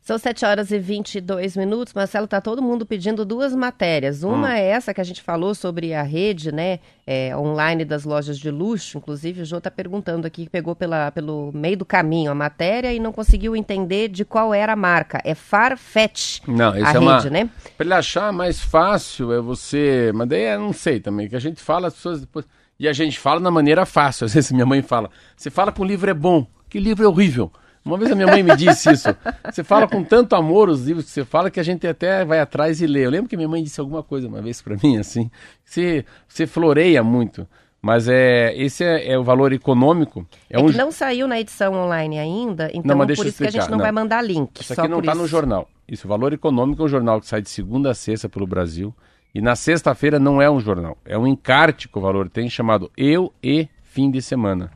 [0.00, 1.92] São 7 horas e 22 minutos.
[1.92, 4.22] Marcelo, está todo mundo pedindo duas matérias.
[4.22, 4.52] Uma hum.
[4.52, 8.50] é essa que a gente falou sobre a rede né, é, online das lojas de
[8.50, 8.96] luxo.
[8.96, 12.98] Inclusive, o Jô está perguntando aqui, pegou pela, pelo meio do caminho a matéria e
[12.98, 15.20] não conseguiu entender de qual era a marca.
[15.22, 17.22] É Farfetch, não, a é rede, uma...
[17.24, 17.50] né?
[17.76, 20.10] Para ele achar mais fácil é você...
[20.14, 22.46] Mas daí eu não sei também, que a gente fala, as pessoas depois...
[22.80, 24.24] E a gente fala na maneira fácil.
[24.24, 27.08] Às vezes minha mãe fala, você fala que o livro é bom, que livro é
[27.08, 27.52] horrível.
[27.88, 29.08] Uma vez a minha mãe me disse isso.
[29.50, 32.38] Você fala com tanto amor os livros que você fala que a gente até vai
[32.38, 33.06] atrás e lê.
[33.06, 35.30] Eu lembro que minha mãe disse alguma coisa uma vez para mim assim.
[35.64, 37.48] Você, você floreia muito.
[37.80, 40.26] Mas é, esse é, é o valor econômico.
[40.50, 40.66] É, é um...
[40.66, 43.78] que não saiu na edição online ainda, então não, por isso que a gente não,
[43.78, 44.60] não, vai mandar link.
[44.60, 45.66] Isso aqui não está no jornal.
[45.88, 48.94] Isso, o Valor Econômico é um jornal que sai de segunda a sexta pelo Brasil.
[49.34, 52.90] E na sexta-feira não é um jornal, é um encarte que o Valor tem chamado
[52.96, 54.70] Eu e Fim de Semana.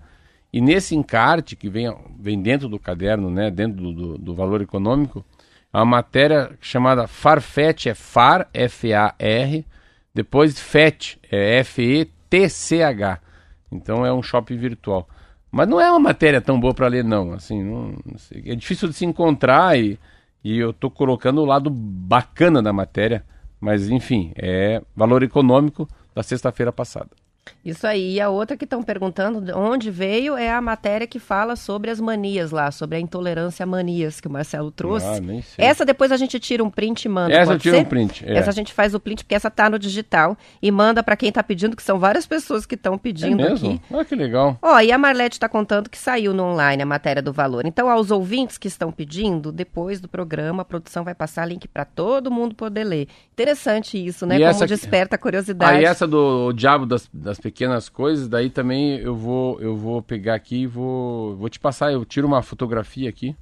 [0.53, 4.61] E nesse encarte que vem, vem dentro do caderno, né, dentro do, do, do valor
[4.61, 5.25] econômico,
[5.73, 9.65] há uma matéria chamada Farfetch, é FAR, F-A-R,
[10.15, 13.19] depois FET, é F-E-T-C-H.
[13.71, 15.09] Então é um shopping virtual.
[15.51, 17.33] Mas não é uma matéria tão boa para ler, não.
[17.33, 17.97] Assim, não,
[18.45, 19.99] é difícil de se encontrar e,
[20.45, 23.25] e eu estou colocando o lado bacana da matéria.
[23.59, 27.11] Mas, enfim, é valor econômico da sexta-feira passada.
[27.65, 28.15] Isso aí.
[28.15, 31.91] E a outra que estão perguntando de onde veio é a matéria que fala sobre
[31.91, 35.07] as manias lá, sobre a intolerância a manias que o Marcelo trouxe.
[35.07, 35.65] Ah, nem sei.
[35.65, 37.35] Essa depois a gente tira um print e manda.
[37.35, 38.25] Essa eu tiro um print.
[38.27, 38.37] É.
[38.37, 41.29] Essa a gente faz o print porque essa tá no digital e manda para quem
[41.29, 43.71] está pedindo, que são várias pessoas que estão pedindo é mesmo?
[43.71, 43.81] aqui.
[43.91, 44.59] Olha que legal.
[44.61, 47.65] Ó, e a Marlete está contando que saiu no online a matéria do valor.
[47.65, 51.85] Então, aos ouvintes que estão pedindo, depois do programa, a produção vai passar link para
[51.85, 53.09] todo mundo poder ler.
[53.33, 54.37] Interessante isso, né?
[54.37, 54.67] E Como essa...
[54.67, 55.79] desperta a curiosidade.
[55.79, 60.35] Aí essa do Diabo das, das Pequenas Coisas, daí também eu vou eu vou pegar
[60.35, 61.91] aqui e vou, vou te passar.
[61.91, 63.35] Eu tiro uma fotografia aqui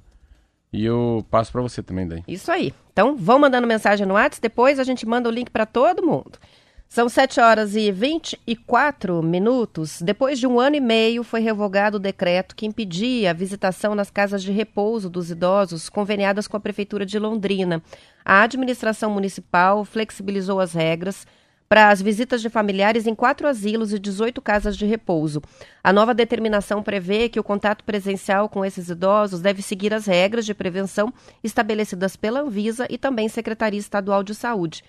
[0.71, 2.23] E eu passo para você também daí.
[2.27, 2.73] Isso aí.
[2.93, 6.39] Então, vão mandando mensagem no WhatsApp, depois a gente manda o link para todo mundo.
[6.87, 10.01] São 7 horas e 24 minutos.
[10.01, 14.09] Depois de um ano e meio, foi revogado o decreto que impedia a visitação nas
[14.09, 17.81] casas de repouso dos idosos conveniadas com a Prefeitura de Londrina.
[18.25, 21.25] A administração municipal flexibilizou as regras
[21.71, 25.41] para as visitas de familiares em quatro asilos e 18 casas de repouso.
[25.81, 30.45] A nova determinação prevê que o contato presencial com esses idosos deve seguir as regras
[30.45, 34.83] de prevenção estabelecidas pela Anvisa e também Secretaria Estadual de Saúde.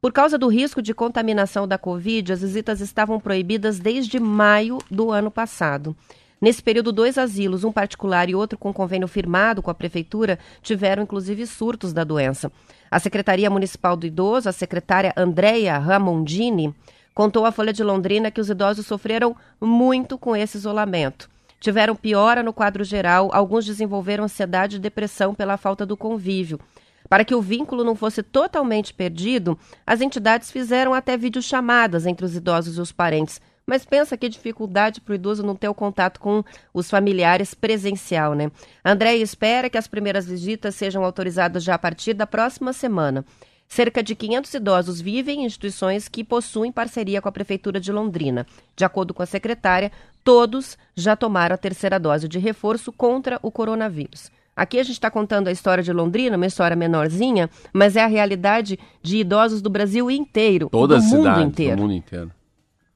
[0.00, 5.10] Por causa do risco de contaminação da Covid, as visitas estavam proibidas desde maio do
[5.10, 5.96] ano passado.
[6.40, 11.02] Nesse período, dois asilos, um particular e outro com convênio firmado com a Prefeitura, tiveram
[11.02, 12.52] inclusive surtos da doença.
[12.90, 16.72] A Secretaria Municipal do Idoso, a secretária Andrea Ramondini,
[17.12, 21.28] contou à Folha de Londrina que os idosos sofreram muito com esse isolamento.
[21.58, 26.60] Tiveram piora no quadro geral, alguns desenvolveram ansiedade e depressão pela falta do convívio.
[27.08, 32.36] Para que o vínculo não fosse totalmente perdido, as entidades fizeram até videochamadas entre os
[32.36, 33.40] idosos e os parentes.
[33.68, 38.32] Mas pensa que dificuldade para o idoso não ter o contato com os familiares presencial,
[38.32, 38.50] né?
[38.82, 43.26] André espera que as primeiras visitas sejam autorizadas já a partir da próxima semana.
[43.68, 48.46] Cerca de 500 idosos vivem em instituições que possuem parceria com a Prefeitura de Londrina.
[48.74, 49.92] De acordo com a secretária,
[50.24, 54.30] todos já tomaram a terceira dose de reforço contra o coronavírus.
[54.56, 58.06] Aqui a gente está contando a história de Londrina, uma história menorzinha, mas é a
[58.06, 61.76] realidade de idosos do Brasil inteiro, Toda do mundo cidade, inteiro.
[61.76, 62.37] do mundo inteiro.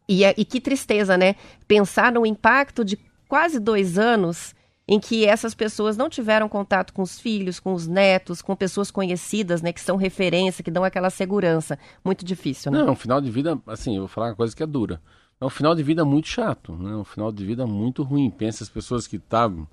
[0.09, 1.37] E, é- e que tristeza, né?
[1.67, 4.55] Pensar no impacto de quase dois anos
[4.87, 8.91] em que essas pessoas não tiveram contato com os filhos, com os netos, com pessoas
[8.91, 11.79] conhecidas, né, que são referência, que dão aquela segurança.
[12.05, 12.83] Muito difícil, né?
[12.83, 15.01] Não, um final de vida, assim, eu vou falar uma coisa que é dura.
[15.41, 16.95] É um final de vida muito chato, né?
[16.97, 18.29] Um final de vida muito ruim.
[18.29, 19.67] Pensa as pessoas que estavam,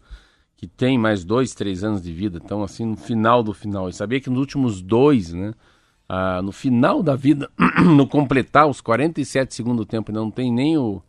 [0.55, 3.89] que têm mais dois, três anos de vida, estão assim no final do final.
[3.89, 5.53] E sabia que nos últimos dois, né?
[6.09, 7.51] Ah, no final da vida,
[7.85, 11.01] no completar os 47 segundos do tempo, não tem nem o,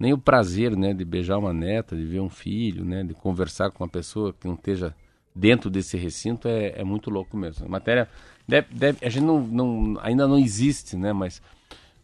[0.00, 0.92] nem o prazer, né?
[0.92, 3.04] De beijar uma neta, de ver um filho, né?
[3.04, 4.94] De conversar com uma pessoa que não esteja
[5.34, 7.66] dentro desse recinto é, é muito louco mesmo.
[7.66, 8.08] A matéria
[8.48, 11.12] deve, deve- a gente não, não- ainda não existe, né?
[11.12, 11.40] Mas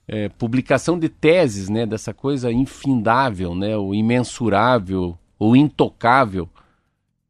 [0.07, 1.87] é, publicação de teses, né?
[1.87, 3.77] Dessa coisa infindável, né?
[3.77, 6.49] O imensurável, o intocável,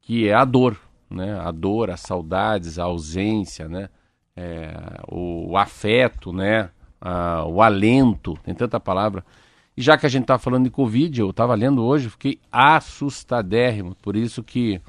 [0.02, 0.78] que é a dor,
[1.10, 1.38] né?
[1.40, 3.88] A dor, as saudades, a ausência, né?
[4.36, 6.70] É, o, afeto, né?
[7.00, 9.24] Ah, o alento, tem tanta palavra.
[9.76, 13.94] E já que a gente está falando de Covid, eu estava lendo hoje, fiquei assustadérrimo.
[13.96, 14.80] Por isso que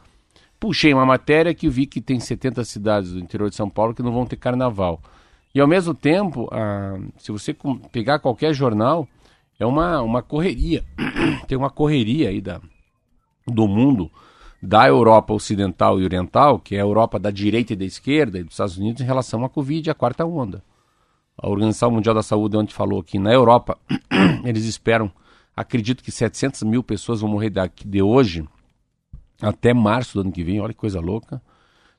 [0.59, 4.03] puxei uma matéria que vi que tem 70 cidades do interior de São Paulo que
[4.03, 5.01] não vão ter carnaval.
[5.53, 7.55] E ao mesmo tempo, ah, se você
[7.91, 9.07] pegar qualquer jornal,
[9.59, 10.83] é uma, uma correria.
[11.47, 12.59] tem uma correria aí da,
[13.47, 14.11] do mundo,
[14.61, 18.43] da Europa Ocidental e Oriental, que é a Europa da direita e da esquerda, e
[18.43, 20.63] dos Estados Unidos, em relação à Covid à quarta onda.
[21.37, 23.77] A Organização Mundial da Saúde ontem falou que na Europa
[24.45, 25.11] eles esperam,
[25.55, 28.47] acredito que 700 mil pessoas vão morrer daqui de hoje
[29.41, 31.41] até março do ano que vem, olha que coisa louca.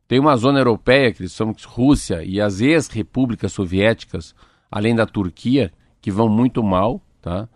[0.09, 4.35] Tem uma zona europeia, que eles de Rússia, e as ex-repúblicas soviéticas,
[4.71, 7.03] além da Turquia, que vão muito mal.
[7.21, 7.49] Tá?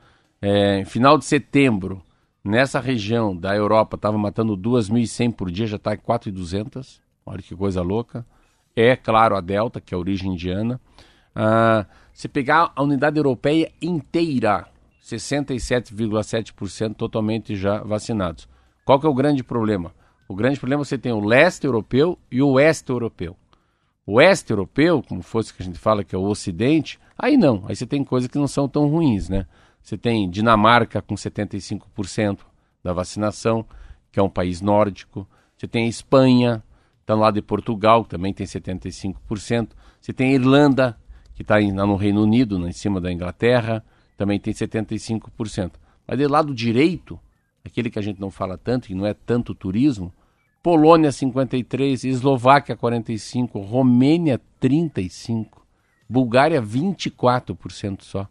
[0.43, 2.03] É, final de setembro,
[2.45, 7.01] nessa região da Europa, estava matando 2.100 por dia, já está em 4.200.
[7.25, 8.27] Olha que coisa louca.
[8.75, 10.81] É, claro, a Delta, que é a origem indiana.
[11.35, 14.67] Ah, se pegar a unidade europeia inteira,
[15.03, 18.49] 67,7% totalmente já vacinados.
[18.85, 19.95] Qual que é o grande problema?
[20.29, 23.37] O grande problema é você tem o leste europeu e o oeste europeu.
[24.07, 27.65] O oeste europeu, como fosse que a gente fala que é o ocidente, aí não,
[27.67, 29.47] aí você tem coisas que não são tão ruins, né?
[29.83, 32.41] Você tem Dinamarca com 75%
[32.83, 33.65] da vacinação,
[34.13, 35.27] que é um país nórdico.
[35.57, 36.63] Você tem a Espanha,
[37.01, 39.71] está no lado de Portugal, que também tem 75%.
[40.01, 40.99] Você tem a Irlanda,
[41.35, 43.85] que está no Reino Unido, né, em cima da Inglaterra,
[44.17, 45.73] também tem 75%.
[46.07, 47.19] Mas do lado direito,
[47.65, 50.13] aquele que a gente não fala tanto, que não é tanto turismo,
[50.63, 55.67] Polônia 53, Eslováquia 45, Romênia 35,
[56.07, 58.29] Bulgária 24% só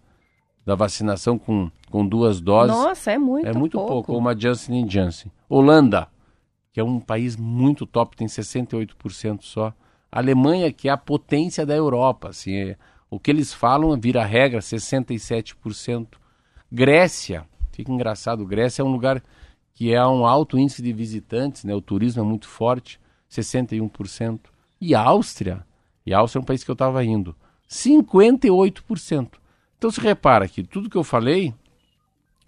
[0.66, 2.76] da vacinação com, com duas doses.
[2.76, 4.16] Nossa, é muito é muito pouco.
[4.16, 5.30] Uma Johnson Johnson.
[5.49, 6.07] Holanda,
[6.72, 9.74] que é um país muito top, tem 68% só.
[10.12, 12.78] Alemanha, que é a potência da Europa, assim, é,
[13.10, 16.07] o que eles falam vira regra, 67%.
[16.72, 19.24] Grécia, fica engraçado, Grécia é um lugar
[19.74, 21.74] que é um alto índice de visitantes, né?
[21.74, 22.99] O turismo é muito forte,
[23.32, 24.39] 61%.
[24.82, 25.66] E a Áustria,
[26.05, 27.36] e a Áustria é um país que eu estava indo,
[27.70, 29.38] 58%.
[29.80, 31.53] Então se repara que tudo que eu falei,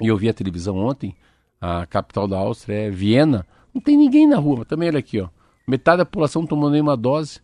[0.02, 1.16] e eu vi a televisão ontem,
[1.62, 5.30] a capital da Áustria é Viena, não tem ninguém na rua, também olha aqui, ó.
[5.66, 7.40] Metade da população tomou nenhuma dose.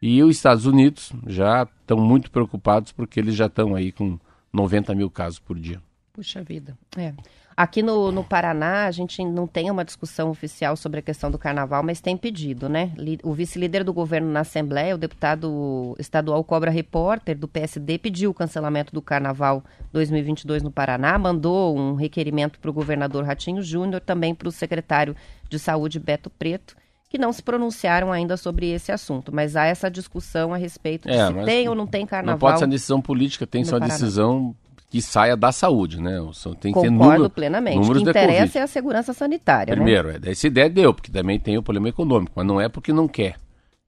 [0.00, 4.16] E os Estados Unidos já estão muito preocupados porque eles já estão aí com
[4.52, 5.82] 90 mil casos por dia.
[6.12, 6.78] Puxa vida.
[6.96, 7.12] É.
[7.56, 11.38] Aqui no, no Paraná, a gente não tem uma discussão oficial sobre a questão do
[11.38, 12.92] carnaval, mas tem pedido, né?
[13.22, 18.34] O vice-líder do governo na Assembleia, o deputado estadual Cobra Repórter, do PSD, pediu o
[18.34, 24.34] cancelamento do carnaval 2022 no Paraná, mandou um requerimento para o governador Ratinho Júnior, também
[24.34, 25.14] para o secretário
[25.48, 26.76] de Saúde, Beto Preto
[27.12, 31.14] que não se pronunciaram ainda sobre esse assunto, mas há essa discussão a respeito de
[31.14, 32.36] é, se tem ou não tem carnaval.
[32.36, 34.56] Não pode ser uma decisão política, tem ser uma decisão
[34.92, 36.18] que saia da saúde, né?
[36.60, 37.78] Tem que Concordo ter número, plenamente.
[37.78, 39.74] O que interessa é a segurança sanitária.
[39.74, 39.76] Né?
[39.76, 40.18] Primeiro, né?
[40.26, 43.36] essa ideia deu, porque também tem o problema econômico, mas não é porque não quer.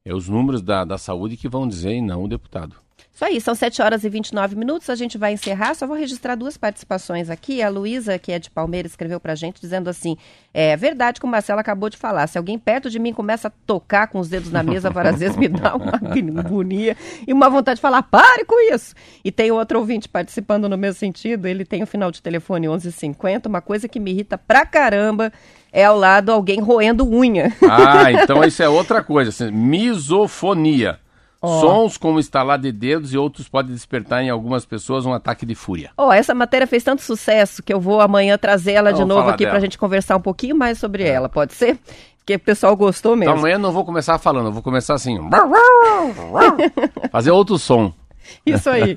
[0.02, 2.76] É os números da, da saúde que vão dizer e não o deputado.
[3.14, 6.34] Isso aí, são 7 horas e 29 minutos, a gente vai encerrar, só vou registrar
[6.34, 7.62] duas participações aqui.
[7.62, 10.16] A Luísa, que é de Palmeiras, escreveu pra gente dizendo assim:
[10.52, 13.52] é verdade que o Marcelo acabou de falar, se alguém perto de mim começa a
[13.64, 15.92] tocar com os dedos na mesa várias vezes, me dá uma
[16.40, 18.96] agonia e uma vontade de falar, pare com isso!
[19.24, 23.48] E tem outro ouvinte participando no mesmo sentido, ele tem o final de telefone 1150,
[23.48, 25.32] uma coisa que me irrita pra caramba
[25.72, 27.52] é ao lado alguém roendo unha.
[27.62, 30.98] Ah, então isso é outra coisa, assim, misofonia.
[31.44, 31.60] Oh.
[31.60, 35.54] Sons como estalar de dedos e outros podem despertar em algumas pessoas um ataque de
[35.54, 35.90] fúria.
[35.96, 39.46] Oh, essa matéria fez tanto sucesso que eu vou amanhã trazer ela de novo aqui
[39.46, 41.08] para a gente conversar um pouquinho mais sobre é.
[41.08, 41.78] ela, pode ser?
[42.18, 43.32] Porque o pessoal gostou mesmo.
[43.32, 45.18] Então amanhã eu não vou começar falando, eu vou começar assim.
[47.12, 47.92] fazer outro som.
[48.44, 48.96] Isso aí.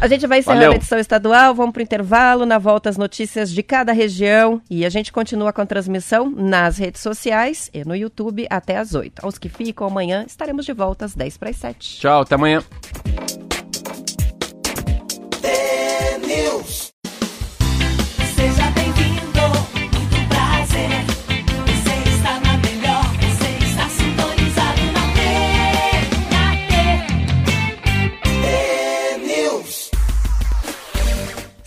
[0.00, 3.50] A gente vai encerrar a edição estadual, vamos para o intervalo, na volta as notícias
[3.50, 7.94] de cada região e a gente continua com a transmissão nas redes sociais e no
[7.94, 9.24] YouTube até às 8.
[9.24, 12.00] Aos que ficam amanhã, estaremos de volta às 10 para as 7.
[12.00, 12.62] Tchau, até amanhã.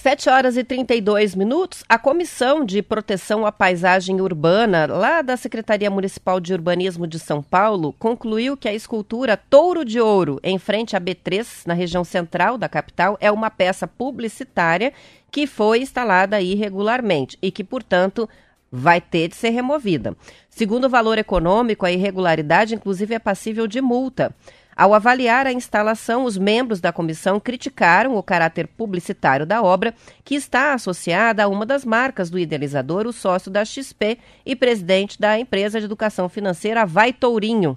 [0.10, 5.92] Sete horas e 32 minutos, a Comissão de Proteção à Paisagem Urbana, lá da Secretaria
[5.92, 10.96] Municipal de Urbanismo de São Paulo, concluiu que a escultura Touro de Ouro, em frente
[10.96, 14.94] à B3, na região central da capital, é uma peça publicitária
[15.30, 18.30] que foi instalada irregularmente e que, portanto,
[18.72, 20.16] vai ter de ser removida.
[20.50, 24.34] Segundo o valor econômico, a irregularidade, inclusive, é passível de multa.
[24.78, 29.92] Ao avaliar a instalação, os membros da comissão criticaram o caráter publicitário da obra,
[30.24, 35.20] que está associada a uma das marcas do idealizador, o sócio da XP e presidente
[35.20, 37.76] da empresa de educação financeira Vai Tourinho.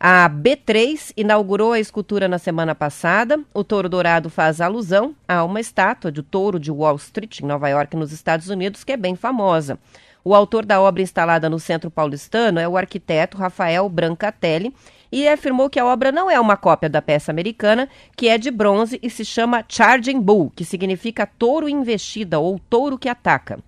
[0.00, 3.38] A B3 inaugurou a escultura na semana passada.
[3.52, 7.68] O touro dourado faz alusão a uma estátua do touro de Wall Street, em Nova
[7.68, 9.78] York, nos Estados Unidos, que é bem famosa.
[10.24, 14.74] O autor da obra instalada no centro paulistano é o arquiteto Rafael Brancatelli,
[15.14, 18.50] e afirmou que a obra não é uma cópia da peça americana, que é de
[18.50, 23.60] bronze e se chama Charging Bull, que significa touro investida ou touro que ataca.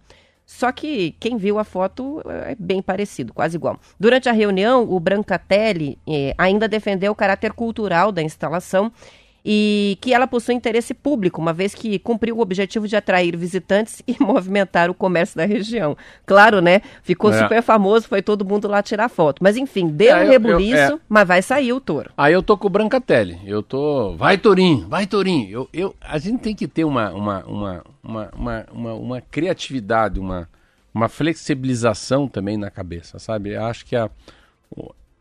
[0.44, 3.78] Só que quem viu a foto é bem parecido, quase igual.
[3.98, 8.90] Durante a reunião, o Brancatelli eh, ainda defendeu o caráter cultural da instalação
[9.48, 14.02] e que ela possui interesse público, uma vez que cumpriu o objetivo de atrair visitantes
[14.08, 15.96] e movimentar o comércio da região.
[16.26, 16.82] Claro, né?
[17.04, 17.40] Ficou é.
[17.40, 19.40] super famoso, foi todo mundo lá tirar foto.
[19.40, 21.00] Mas enfim, deu é, um rebuliço, eu, eu, é.
[21.08, 22.10] mas vai sair o touro.
[22.16, 24.16] Aí eu tô com o Brancatelli, eu tô...
[24.16, 25.48] Vai, Tourinho, vai, Tourinho.
[25.48, 30.18] Eu, eu, a gente tem que ter uma, uma, uma, uma, uma, uma, uma criatividade,
[30.18, 30.48] uma,
[30.92, 33.52] uma flexibilização também na cabeça, sabe?
[33.52, 34.10] Eu acho que a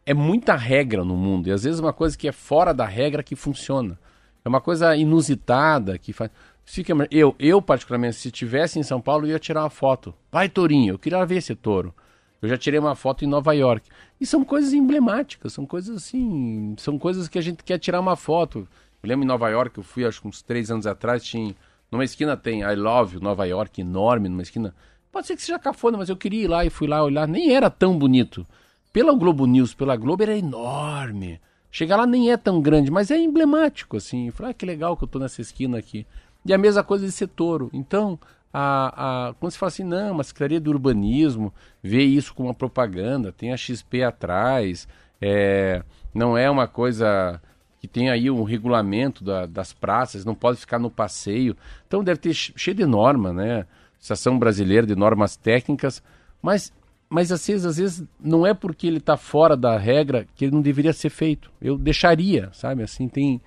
[0.06, 3.24] é muita regra no mundo e às vezes uma coisa que é fora da regra
[3.24, 3.98] que funciona.
[4.46, 6.30] É uma coisa inusitada que faz.
[6.64, 10.14] Fica, eu, eu, particularmente, se estivesse em São Paulo, ia tirar uma foto.
[10.32, 11.94] Vai, Tourinho, eu queria ver esse touro.
[12.42, 13.90] Eu já tirei uma foto em Nova York.
[14.22, 16.76] E são coisas emblemáticas, são coisas assim.
[16.78, 18.68] São coisas que a gente quer tirar uma foto.
[19.02, 21.56] Eu lembro em Nova York, eu fui acho uns três anos atrás, tinha.
[21.92, 24.76] Numa esquina tem I Love Nova York, enorme, numa esquina.
[25.12, 27.28] Pode ser que seja cafona, mas eu queria ir lá e fui lá olhar.
[27.28, 28.46] Nem era tão bonito.
[28.94, 31.40] Pela Globo News, pela Globo, era enorme.
[31.76, 34.32] Chegar lá nem é tão grande, mas é emblemático, assim.
[34.32, 36.08] Falar, ah, que legal que eu tô nessa esquina aqui.
[36.46, 37.70] E a mesma coisa de touro.
[37.74, 38.18] Então,
[38.54, 41.54] a, a, quando se fala assim, não, a Secretaria do Urbanismo
[41.84, 44.88] vê isso como uma propaganda, tem a XP atrás,
[45.22, 47.42] é, não é uma coisa
[47.82, 51.58] que tem aí um regulamento da, das praças, não pode ficar no passeio.
[51.86, 53.66] Então deve ter cheio de norma, né?
[54.00, 56.02] Associação Brasileira de Normas Técnicas,
[56.42, 56.72] mas
[57.16, 60.52] mas às vezes, às vezes não é porque ele está fora da regra que ele
[60.52, 61.50] não deveria ser feito.
[61.62, 62.84] Eu deixaria, sabe?
[62.84, 63.40] Assim, tem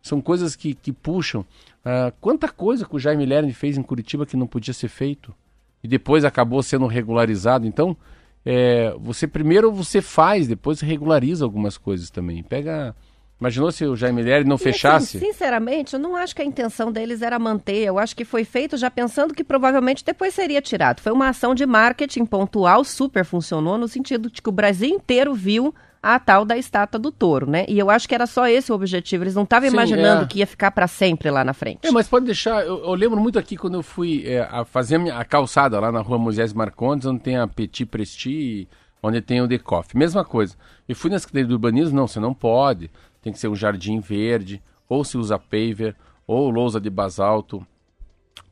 [0.00, 1.40] são coisas que, que puxam.
[1.40, 5.34] Uh, quanta coisa que o Jaime Lerner fez em Curitiba que não podia ser feito
[5.82, 7.66] e depois acabou sendo regularizado.
[7.66, 7.96] Então,
[8.44, 12.44] é, você primeiro você faz, depois regulariza algumas coisas também.
[12.44, 12.94] Pega
[13.38, 15.16] Imaginou se o Jaime Leri não e, assim, fechasse?
[15.18, 17.84] Assim, sinceramente, eu não acho que a intenção deles era manter.
[17.84, 21.00] Eu acho que foi feito já pensando que provavelmente depois seria tirado.
[21.00, 25.34] Foi uma ação de marketing pontual, super funcionou, no sentido de que o Brasil inteiro
[25.34, 27.64] viu a tal da estátua do touro, né?
[27.68, 29.24] E eu acho que era só esse o objetivo.
[29.24, 30.26] Eles não estavam imaginando é.
[30.26, 31.86] que ia ficar para sempre lá na frente.
[31.86, 32.64] É, mas pode deixar.
[32.64, 35.78] Eu, eu lembro muito aqui quando eu fui é, a fazer a, minha, a, calçada
[35.80, 38.68] lá na rua Moisés Marcondes, onde tem a Petit Presti,
[39.02, 39.96] onde tem o Decoff.
[39.96, 40.54] Mesma coisa.
[40.88, 42.88] Eu fui na Secretaria do Urbanismo, não, você não pode
[43.26, 45.96] tem que ser um jardim verde, ou se usa paver,
[46.28, 47.66] ou lousa de basalto,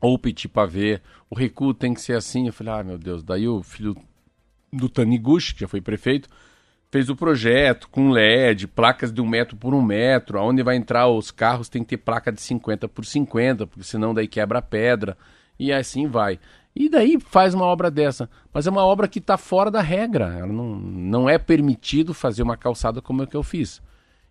[0.01, 0.99] ou petit pavê.
[1.29, 2.47] O recuo tem que ser assim.
[2.47, 3.23] Eu falei, ah, meu Deus.
[3.23, 3.95] Daí o filho
[4.73, 6.27] do Taniguchi, que já foi prefeito,
[6.91, 11.07] fez o projeto com LED, placas de um metro por um metro, aonde vai entrar
[11.07, 14.61] os carros tem que ter placa de 50 por 50, porque senão daí quebra a
[14.61, 15.17] pedra,
[15.57, 16.37] e assim vai.
[16.75, 18.29] E daí faz uma obra dessa.
[18.53, 20.35] Mas é uma obra que está fora da regra.
[20.37, 23.81] Ela não, não é permitido fazer uma calçada como é que eu fiz.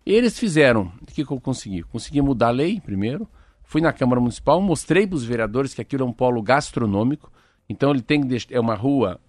[0.05, 0.91] Eles fizeram.
[1.01, 1.81] O que, que eu consegui?
[1.83, 3.27] Consegui mudar a lei primeiro.
[3.63, 7.31] Fui na Câmara Municipal, mostrei para os vereadores que aquilo é um polo gastronômico.
[7.67, 9.19] Então ele tem que é uma rua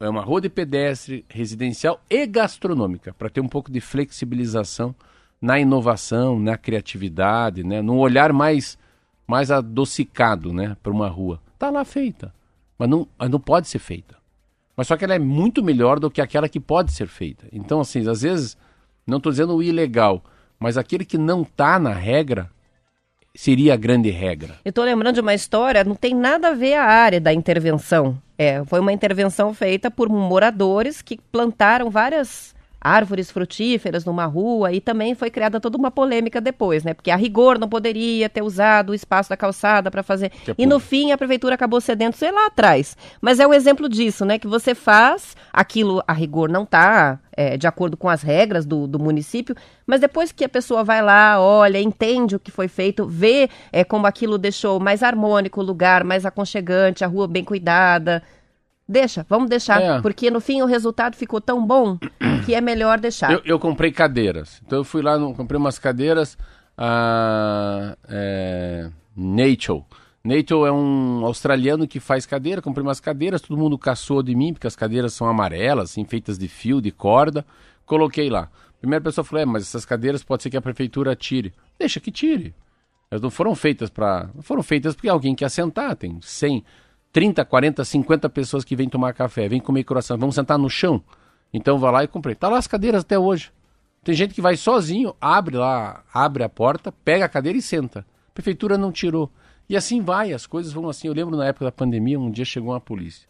[0.00, 4.94] é uma rua de pedestre, residencial e gastronômica, para ter um pouco de flexibilização
[5.40, 8.78] na inovação, na criatividade, né, num olhar mais
[9.26, 11.40] mais adocicado, né, para uma rua.
[11.58, 12.34] Tá lá feita,
[12.78, 14.16] mas não, mas não pode ser feita.
[14.76, 17.46] Mas só que ela é muito melhor do que aquela que pode ser feita.
[17.52, 18.56] Então, assim, às vezes
[19.06, 20.22] não estou dizendo o ilegal,
[20.58, 22.50] mas aquele que não está na regra
[23.34, 24.56] seria a grande regra.
[24.64, 28.16] Eu estou lembrando de uma história, não tem nada a ver a área da intervenção.
[28.38, 32.53] É, foi uma intervenção feita por moradores que plantaram várias
[32.84, 36.92] árvores frutíferas numa rua e também foi criada toda uma polêmica depois, né?
[36.92, 40.30] Porque a rigor não poderia ter usado o espaço da calçada para fazer.
[40.46, 42.94] É e no fim a prefeitura acabou cedendo, sei lá atrás.
[43.22, 44.38] Mas é um exemplo disso, né?
[44.38, 48.86] Que você faz, aquilo a rigor não está é, de acordo com as regras do,
[48.86, 49.56] do município,
[49.86, 53.82] mas depois que a pessoa vai lá, olha, entende o que foi feito, vê é,
[53.82, 58.22] como aquilo deixou mais harmônico o lugar, mais aconchegante, a rua bem cuidada,
[58.86, 60.00] Deixa, vamos deixar, é.
[60.02, 61.98] porque no fim o resultado ficou tão bom
[62.44, 63.32] que é melhor deixar.
[63.32, 66.36] Eu, eu comprei cadeiras, então eu fui lá, no, comprei umas cadeiras,
[66.76, 69.84] a é, Nature.
[70.22, 74.52] Nature é um australiano que faz cadeira, comprei umas cadeiras, todo mundo caçou de mim,
[74.52, 77.44] porque as cadeiras são amarelas, assim, feitas de fio, de corda,
[77.86, 78.50] coloquei lá.
[78.80, 81.54] Primeira pessoa falou, é, mas essas cadeiras pode ser que a prefeitura tire.
[81.78, 82.54] Deixa que tire.
[83.10, 84.28] Elas não foram feitas para...
[84.40, 86.62] Foram feitas porque alguém quer sentar, tem 100...
[87.14, 91.00] 30, 40, 50 pessoas que vêm tomar café, vêm comer croissant, vamos sentar no chão.
[91.52, 92.34] Então vai lá e comprei.
[92.34, 93.52] Tá lá as cadeiras até hoje.
[94.02, 98.00] Tem gente que vai sozinho, abre lá, abre a porta, pega a cadeira e senta.
[98.00, 99.30] A prefeitura não tirou.
[99.68, 101.06] E assim vai, as coisas vão assim.
[101.06, 103.28] Eu lembro na época da pandemia, um dia chegou uma polícia.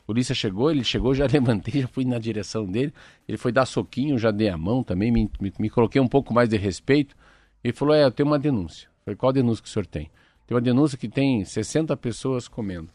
[0.00, 2.92] A polícia chegou, ele chegou, já levantei, já fui na direção dele.
[3.28, 6.34] Ele foi dar soquinho, já dei a mão também, me, me, me coloquei um pouco
[6.34, 7.14] mais de respeito.
[7.62, 8.88] Ele falou: É, eu tenho uma denúncia.
[8.88, 10.10] Eu falei: Qual denúncia que o senhor tem?
[10.44, 12.88] Tem uma denúncia que tem 60 pessoas comendo.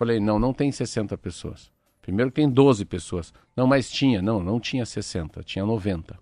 [0.00, 1.70] Falei, não, não tem 60 pessoas.
[2.00, 3.34] Primeiro tem 12 pessoas.
[3.54, 4.22] Não, mas tinha.
[4.22, 6.18] Não, não tinha 60, tinha 90.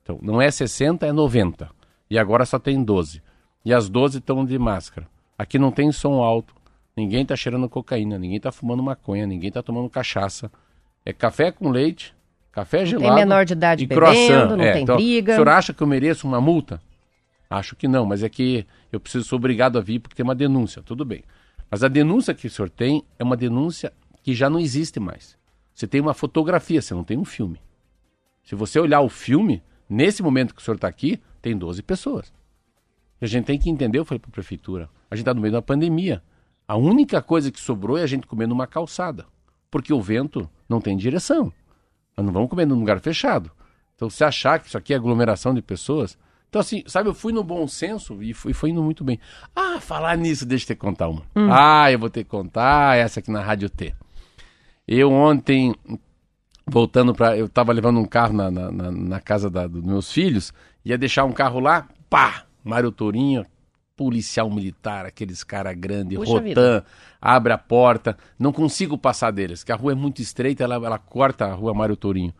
[0.00, 1.68] Então, não é 60, é 90.
[2.08, 3.20] E agora só tem 12.
[3.64, 5.08] E as 12 estão de máscara.
[5.36, 6.54] Aqui não tem som alto.
[6.96, 10.48] Ninguém está cheirando cocaína, ninguém está fumando maconha, ninguém está tomando cachaça.
[11.04, 12.14] É café com leite,
[12.52, 13.16] café gelado.
[13.16, 14.56] Tem menor de idade e bebendo, croissant.
[14.56, 15.32] não é, tem então, briga.
[15.32, 16.80] O senhor acha que eu mereço uma multa?
[17.50, 20.36] Acho que não, mas é que eu preciso, sou obrigado a vir porque tem uma
[20.36, 20.82] denúncia.
[20.84, 21.24] Tudo bem.
[21.70, 23.92] Mas a denúncia que o senhor tem é uma denúncia
[24.22, 25.36] que já não existe mais.
[25.74, 27.60] Você tem uma fotografia, você não tem um filme.
[28.42, 32.32] Se você olhar o filme, nesse momento que o senhor está aqui, tem 12 pessoas.
[33.20, 35.40] E a gente tem que entender, eu falei para a prefeitura, a gente está no
[35.40, 36.22] meio da pandemia.
[36.66, 39.26] A única coisa que sobrou é a gente comer numa calçada.
[39.70, 41.52] Porque o vento não tem direção.
[42.16, 43.50] Nós não vamos comer num lugar fechado.
[43.94, 47.32] Então, se achar que isso aqui é aglomeração de pessoas, então, assim, sabe, eu fui
[47.32, 49.20] no bom senso e fui, foi indo muito bem.
[49.54, 51.22] Ah, falar nisso, deixa eu te contar uma.
[51.36, 51.48] Hum.
[51.52, 53.94] Ah, eu vou ter que contar essa aqui na Rádio T.
[54.86, 55.74] Eu ontem,
[56.66, 57.36] voltando para.
[57.36, 61.24] Eu tava levando um carro na, na, na casa da, dos meus filhos, ia deixar
[61.24, 62.44] um carro lá, pá!
[62.64, 63.44] Mário Tourinho,
[63.94, 66.84] policial militar, aqueles cara grande, Puxa Rotan, vida.
[67.20, 68.16] abre a porta.
[68.38, 71.74] Não consigo passar deles, que a rua é muito estreita, ela, ela corta a rua
[71.74, 72.32] Mário Tourinho.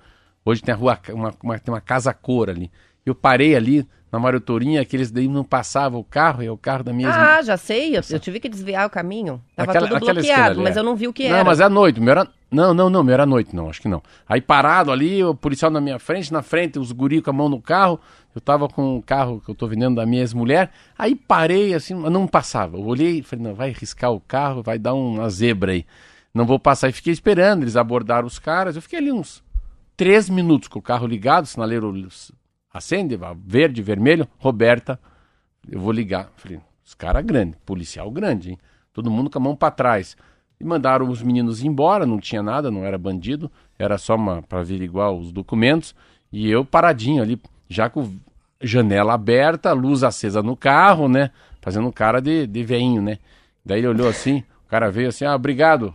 [0.44, 2.70] Hoje tem a rua, uma, uma, tem uma casa cor ali.
[3.04, 6.82] Eu parei ali na Mário Tourinho, aqueles daí não passavam o carro, é o carro
[6.82, 9.40] da minha Ah, já sei, eu, eu, tive que desviar o caminho.
[9.54, 10.80] Tava aquela, tudo bloqueado, mas é.
[10.80, 11.38] eu não vi o que não, era.
[11.38, 12.28] Não, mas é à noite, meu era...
[12.50, 14.02] Não, não, não, meu era à noite, não, acho que não.
[14.26, 17.50] Aí parado ali, o policial na minha frente, na frente, os guri com a mão
[17.50, 18.00] no carro,
[18.34, 21.92] eu tava com o carro que eu tô vendendo da minha ex-mulher, aí parei assim,
[21.92, 22.78] não passava.
[22.78, 25.84] Eu olhei e falei, não, vai riscar o carro, vai dar uma zebra aí.
[26.32, 26.88] não vou passar.
[26.88, 28.76] E fiquei esperando, eles abordaram os caras.
[28.76, 29.42] Eu fiquei ali uns
[29.94, 31.92] três minutos com o carro ligado, sinaleiro
[32.72, 34.26] acende, verde, vermelho.
[34.38, 34.98] Roberta,
[35.70, 36.30] eu vou ligar.
[36.36, 38.58] Falei, os caras grandes, policial grande, hein?
[38.92, 40.16] Todo mundo com a mão para trás.
[40.60, 45.12] E mandaram os meninos embora, não tinha nada, não era bandido, era só para averiguar
[45.12, 45.94] os documentos.
[46.32, 48.10] E eu paradinho ali, já com
[48.60, 51.30] janela aberta, luz acesa no carro, né?
[51.60, 53.18] Fazendo cara de, de veinho, né?
[53.64, 55.94] Daí ele olhou assim, o cara veio assim, ah, obrigado.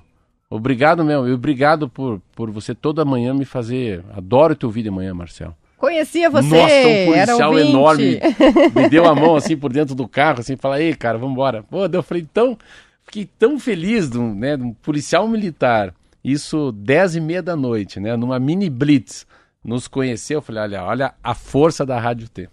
[0.50, 4.04] Obrigado, meu, e obrigado por, por você toda manhã me fazer.
[4.16, 5.56] Adoro te ouvir de manhã, Marcel.
[5.84, 8.20] Conhecia você, Nossa, um policial enorme.
[8.74, 11.62] Me deu a mão assim por dentro do carro, assim, fala, ei, cara, vamos embora.
[11.62, 12.58] Pô, eu falei, tão,
[13.04, 15.94] fiquei tão feliz de um, né, de um policial militar.
[16.24, 18.16] Isso dez e meia da noite, né?
[18.16, 19.28] Numa mini blitz.
[19.62, 22.48] Nos conheceu, eu falei, olha, olha a força da Rádio T.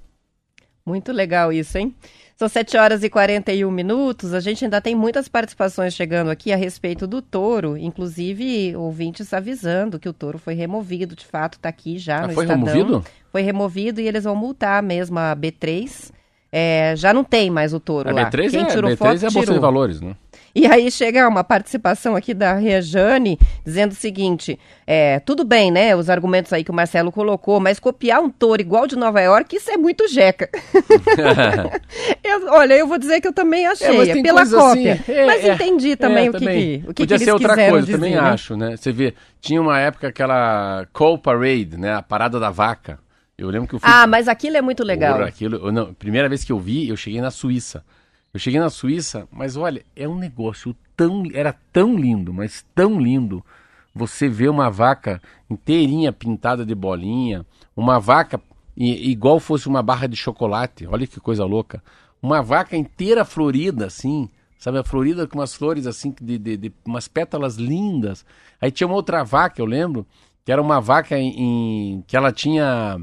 [0.84, 1.94] Muito legal isso, hein?
[2.40, 4.32] São 7 horas e 41 minutos.
[4.32, 9.98] A gente ainda tem muitas participações chegando aqui a respeito do touro, inclusive ouvintes avisando
[9.98, 11.14] que o touro foi removido.
[11.14, 12.64] De fato, está aqui já ah, no foi Estadão.
[12.64, 13.04] removido?
[13.30, 16.12] Foi removido e eles vão multar mesmo a B3.
[16.50, 18.30] É, já não tem mais o touro a lá.
[18.30, 19.54] B3 Quem é, tirou B3 foto, é a Bolsa tirou.
[19.56, 20.16] de Valores, né?
[20.54, 25.94] E aí chega uma participação aqui da Rejane dizendo o seguinte: é, tudo bem, né?
[25.94, 29.54] Os argumentos aí que o Marcelo colocou, mas copiar um touro igual de Nova York,
[29.56, 30.48] isso é muito jeca.
[32.24, 34.94] eu, olha, eu vou dizer que eu também achei, é, pela cópia.
[34.94, 36.80] Assim, é, mas é, entendi também o que, também.
[36.80, 38.20] que, o que, Podia que ser outra coisa, dizer, também né?
[38.20, 38.76] acho, né?
[38.76, 41.94] Você vê, tinha uma época aquela Coal Parade, né?
[41.94, 42.98] A parada da vaca.
[43.38, 43.88] Eu lembro que eu fui.
[43.90, 45.14] Ah, mas aquilo é muito legal.
[45.14, 47.82] Porra, aquilo, eu não, primeira vez que eu vi, eu cheguei na Suíça.
[48.32, 51.24] Eu cheguei na Suíça, mas olha, é um negócio tão.
[51.34, 53.44] Era tão lindo, mas tão lindo.
[53.94, 57.44] Você vê uma vaca inteirinha pintada de bolinha,
[57.76, 58.40] uma vaca
[58.76, 60.86] igual fosse uma barra de chocolate.
[60.86, 61.82] Olha que coisa louca.
[62.22, 64.28] Uma vaca inteira florida, assim,
[64.58, 64.78] sabe?
[64.78, 68.24] A florida com umas flores assim, de, de, de umas pétalas lindas.
[68.60, 70.06] Aí tinha uma outra vaca, eu lembro,
[70.44, 72.96] que era uma vaca em, em- que ela tinha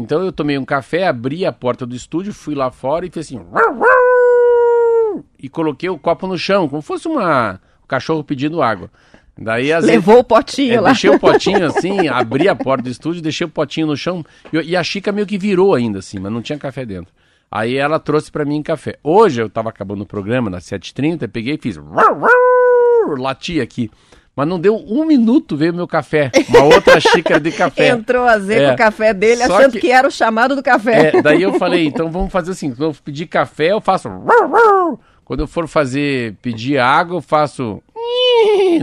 [0.00, 3.26] Então eu tomei um café, abri a porta do estúdio, fui lá fora e fiz
[3.26, 3.40] assim.
[5.38, 8.90] E coloquei o copo no chão, como fosse uma, um cachorro pedindo água.
[9.36, 10.90] Daí às vezes- Levou o potinho é, lá.
[10.90, 14.58] deixei o potinho assim, abri a porta do estúdio, deixei o potinho no chão e,
[14.70, 17.12] e a Chica meio que virou ainda assim, mas não tinha café dentro.
[17.50, 18.98] Aí ela trouxe pra mim café.
[19.02, 21.76] Hoje eu tava acabando o programa, nas 7h30, peguei e fiz.
[23.18, 23.90] Lati aqui.
[24.38, 26.30] Mas não deu um minuto, veio meu café.
[26.48, 27.88] Uma outra xícara de café.
[27.88, 28.74] Entrou a Zé com É.
[28.74, 29.90] o café dele, Só achando que- que...
[29.90, 31.08] era o chamado do café.
[31.16, 34.08] É, daí eu falei, então vamos fazer assim, quando eu pedir café, eu faço.
[35.24, 37.82] Quando eu for fazer pedir água, eu faço.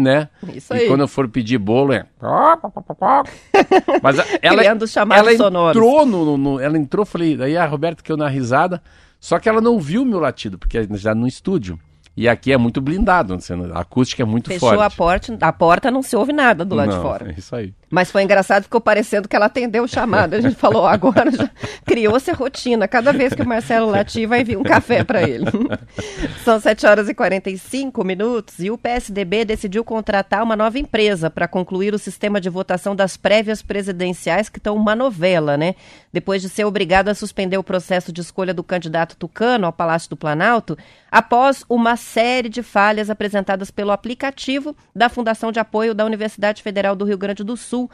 [0.02, 0.28] Né?
[0.54, 0.88] Isso E aí.
[0.90, 2.04] quando eu for pedir bolo, é.
[4.04, 5.78] Mas ela, Criando chamados ela sonoros.
[5.78, 8.82] entrou no, no- no- Ela entrou, falei, daí a Roberta que eu na risada,
[9.22, 11.80] só que ela não viu o meu latido, porque já no estúdio.
[12.18, 13.38] E aqui é muito blindado,
[13.74, 14.82] a acústica é muito Fechou forte.
[14.82, 17.32] a porta, a porta não se ouve nada do lado Não, de fora.
[17.32, 17.74] É isso aí.
[17.90, 20.34] Mas foi engraçado, ficou parecendo que ela atendeu o chamado.
[20.34, 21.50] A gente falou, agora já
[21.86, 22.88] criou-se rotina.
[22.88, 25.46] Cada vez que o Marcelo latir, vai vir um café para ele.
[26.44, 31.48] São 7 horas e 45 minutos e o PSDB decidiu contratar uma nova empresa para
[31.48, 35.76] concluir o sistema de votação das prévias presidenciais, que estão uma novela, né?
[36.12, 40.10] Depois de ser obrigado a suspender o processo de escolha do candidato Tucano ao Palácio
[40.10, 40.78] do Planalto,
[41.12, 46.96] após uma série de falhas apresentadas pelo aplicativo da Fundação de Apoio da Universidade Federal
[46.96, 47.90] do Rio Grande do Sul Sul,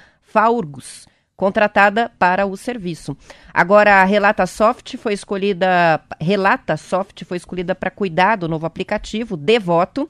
[1.35, 3.17] contratada para o serviço.
[3.51, 9.35] Agora, a Relata Soft foi escolhida, Relata Soft foi escolhida para cuidar do novo aplicativo
[9.35, 10.07] Devoto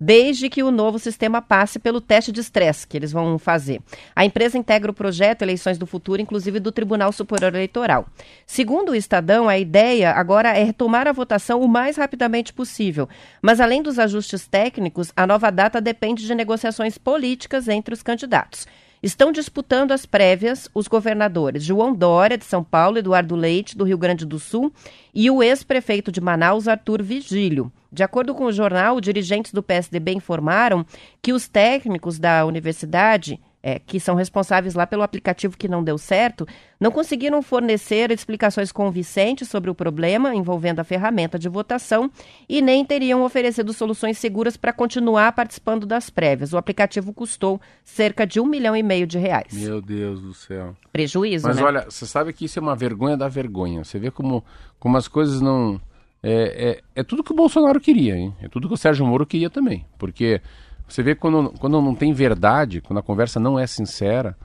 [0.00, 3.80] desde que o novo sistema passe pelo teste de estresse que eles vão fazer.
[4.14, 8.06] A empresa integra o projeto Eleições do Futuro, inclusive do Tribunal Superior Eleitoral.
[8.46, 13.08] Segundo o Estadão, a ideia agora é retomar a votação o mais rapidamente possível.
[13.42, 18.66] Mas além dos ajustes técnicos, a nova data depende de negociações políticas entre os candidatos.
[19.02, 23.96] Estão disputando as prévias os governadores João Dória, de São Paulo, Eduardo Leite, do Rio
[23.96, 24.72] Grande do Sul,
[25.14, 27.72] e o ex-prefeito de Manaus, Arthur Vigílio.
[27.92, 30.84] De acordo com o jornal, dirigentes do PSDB informaram
[31.22, 35.98] que os técnicos da universidade é, que são responsáveis lá pelo aplicativo que não deu
[35.98, 36.46] certo,
[36.80, 42.10] não conseguiram fornecer explicações convincentes sobre o problema envolvendo a ferramenta de votação
[42.48, 46.52] e nem teriam oferecido soluções seguras para continuar participando das prévias.
[46.52, 49.52] O aplicativo custou cerca de um milhão e meio de reais.
[49.52, 50.76] Meu Deus do céu.
[50.92, 51.62] Prejuízo, Mas né?
[51.62, 53.82] olha, você sabe que isso é uma vergonha da vergonha.
[53.84, 54.44] Você vê como,
[54.78, 55.80] como as coisas não...
[56.20, 58.34] É, é, é tudo que o Bolsonaro queria, hein?
[58.42, 59.86] É tudo que o Sérgio Moro queria também.
[59.96, 60.40] Porque
[60.88, 64.36] você vê quando, quando não tem verdade, quando a conversa não é sincera,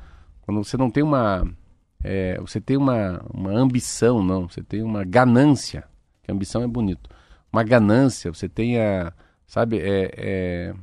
[0.41, 1.47] quando você não tem uma.
[2.03, 5.85] É, você tem uma, uma ambição, não, você tem uma ganância,
[6.21, 7.09] que ambição é bonito.
[7.51, 9.13] Uma ganância, você tem a.
[9.47, 10.73] Sabe, é, é,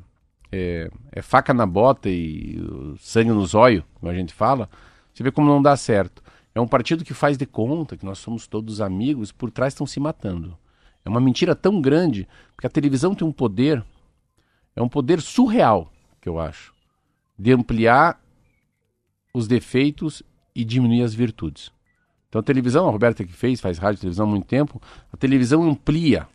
[0.50, 2.58] é, é faca na bota e
[2.98, 4.68] sangue nos olhos, como a gente fala.
[5.12, 6.22] Você vê como não dá certo.
[6.54, 9.86] É um partido que faz de conta que nós somos todos amigos, por trás estão
[9.86, 10.56] se matando.
[11.04, 13.84] É uma mentira tão grande, porque a televisão tem um poder
[14.80, 16.72] é um poder surreal, que eu acho,
[17.38, 18.20] de ampliar
[19.32, 20.22] os defeitos
[20.54, 21.70] e diminuir as virtudes.
[22.28, 24.80] Então a televisão, a Roberta que fez, faz rádio e televisão há muito tempo,
[25.12, 26.26] a televisão amplia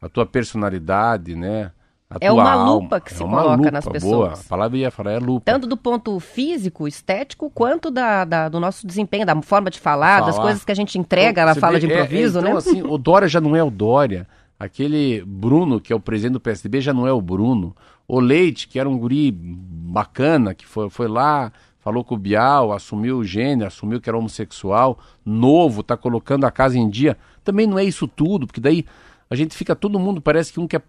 [0.00, 1.70] a tua personalidade, né?
[2.10, 2.72] A é uma alma.
[2.72, 4.30] lupa que é se coloca lupa, nas pessoas.
[4.30, 4.32] Boa.
[4.32, 5.44] A palavra ia falar é lupa.
[5.44, 10.20] Tanto do ponto físico, estético, quanto da, da do nosso desempenho, da forma de falar,
[10.20, 10.26] falar.
[10.26, 12.52] das coisas que a gente entrega então, na fala vê, de improviso, é, é, então,
[12.52, 12.58] né?
[12.58, 14.26] assim, o Dória já não é o Dória.
[14.58, 17.74] Aquele Bruno, que é o presidente do PSDB, já não é o Bruno.
[18.06, 22.72] O Leite, que era um guri bacana, que foi, foi lá, falou com o Bial,
[22.72, 27.16] assumiu o gênero, assumiu que era homossexual, novo, tá colocando a casa em dia.
[27.42, 28.86] Também não é isso tudo, porque daí
[29.28, 30.82] a gente fica, todo mundo parece que um quer,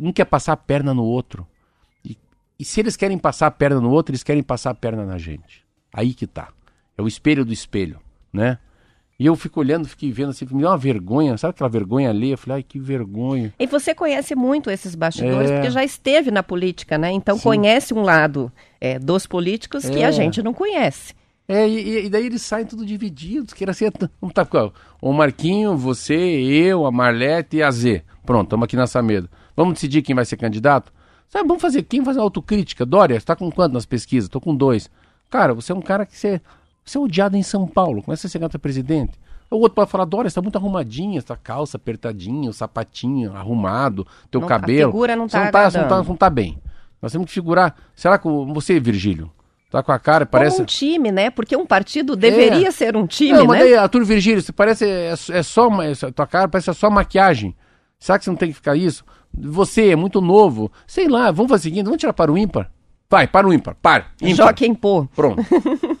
[0.00, 1.46] um quer passar a perna no outro.
[2.04, 2.16] E,
[2.58, 5.18] e se eles querem passar a perna no outro, eles querem passar a perna na
[5.18, 5.64] gente.
[5.92, 6.48] Aí que tá.
[6.96, 8.00] É o espelho do espelho,
[8.32, 8.58] né?
[9.20, 12.30] E eu fico olhando, fiquei vendo assim, me deu uma vergonha, sabe aquela vergonha ali?
[12.30, 13.52] Eu falei, ai, que vergonha.
[13.58, 15.56] E você conhece muito esses bastidores, é...
[15.56, 17.12] porque já esteve na política, né?
[17.12, 17.42] Então Sim.
[17.42, 18.50] conhece um lado
[18.80, 19.90] é, dos políticos é...
[19.90, 20.12] que a é.
[20.12, 21.12] gente não conhece.
[21.46, 23.90] É, e, e, daí eles saem tudo divididos, que era assim,
[24.22, 24.48] vamos tá,
[25.02, 28.02] o Marquinho, você, eu, a Marlete e a Z.
[28.24, 29.28] Pronto, estamos aqui nessa mesa.
[29.54, 30.90] Vamos decidir quem vai ser candidato?
[31.28, 32.86] Sabe, vamos fazer, quem faz a autocrítica?
[32.86, 34.28] Dória, você está com quanto nas pesquisas?
[34.28, 34.88] Estou com dois.
[35.28, 36.40] Cara, você é um cara que você
[36.84, 39.18] você é odiado em São Paulo, começa a ser a presidente.
[39.50, 44.40] O outro pode falar, Dória, está muito arrumadinha, essa calça apertadinha, o sapatinho arrumado, teu
[44.40, 44.90] não, cabelo.
[44.90, 46.58] A figura não está não, tá, não, tá, não tá bem.
[47.02, 47.74] Nós temos que figurar.
[47.96, 49.28] Será que você, Virgílio,
[49.68, 50.56] tá com a cara, parece...
[50.56, 51.30] Como um time, né?
[51.30, 52.70] Porque um partido deveria é.
[52.70, 53.46] ser um time, não, né?
[53.46, 57.56] Mas aí, Arthur Virgílio, você parece, é, é só, é, tua cara parece só maquiagem.
[57.98, 59.04] Será que você não tem que ficar isso?
[59.36, 60.70] Você é muito novo.
[60.86, 62.70] Sei lá, vamos fazer o seguinte, vamos tirar para o ímpar?
[63.10, 64.06] Vai, para o ímpar, para.
[64.22, 64.36] Ímpar.
[64.36, 65.04] Joaquim Pô.
[65.06, 65.42] Pronto,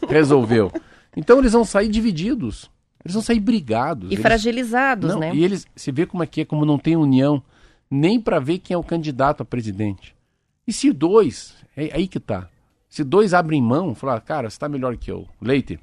[0.08, 0.70] resolveu.
[1.16, 2.70] Então eles vão sair divididos.
[3.04, 4.10] Eles vão sair brigados.
[4.10, 4.22] E eles...
[4.22, 5.34] fragilizados, não, né?
[5.34, 7.42] E eles, você vê como aqui é, como não tem união,
[7.90, 10.14] nem para ver quem é o candidato a presidente.
[10.66, 12.48] E se dois, é aí que tá.
[12.88, 15.26] Se dois abrem mão, falar, cara, você tá melhor que eu.
[15.40, 15.80] Leite.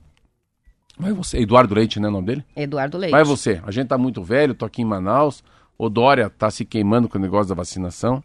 [0.98, 1.40] Vai você.
[1.40, 2.46] Eduardo Leite, né, o nome dele?
[2.56, 3.12] Eduardo Leite.
[3.12, 3.62] Vai você.
[3.66, 5.44] A gente tá muito velho, tô aqui em Manaus.
[5.78, 8.24] O Dória tá se queimando com o negócio da vacinação.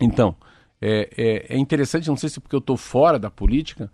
[0.00, 0.36] Então,
[0.82, 3.88] é, é, é interessante, não sei se porque eu tô fora da política,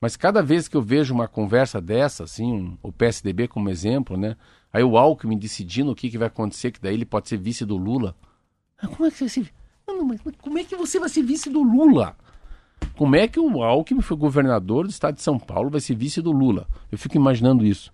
[0.00, 4.16] mas cada vez que eu vejo uma conversa dessa, assim, um, o PSDB como exemplo,
[4.16, 4.36] né?
[4.72, 7.64] Aí o Alckmin decidindo o que, que vai acontecer, que daí ele pode ser vice
[7.64, 8.14] do Lula.
[8.80, 9.44] Ah, como é que você.
[9.84, 12.16] Não, mas como é que você vai ser vice do Lula?
[12.96, 16.22] Como é que o Alckmin foi governador do estado de São Paulo, vai ser vice
[16.22, 16.68] do Lula?
[16.92, 17.92] Eu fico imaginando isso.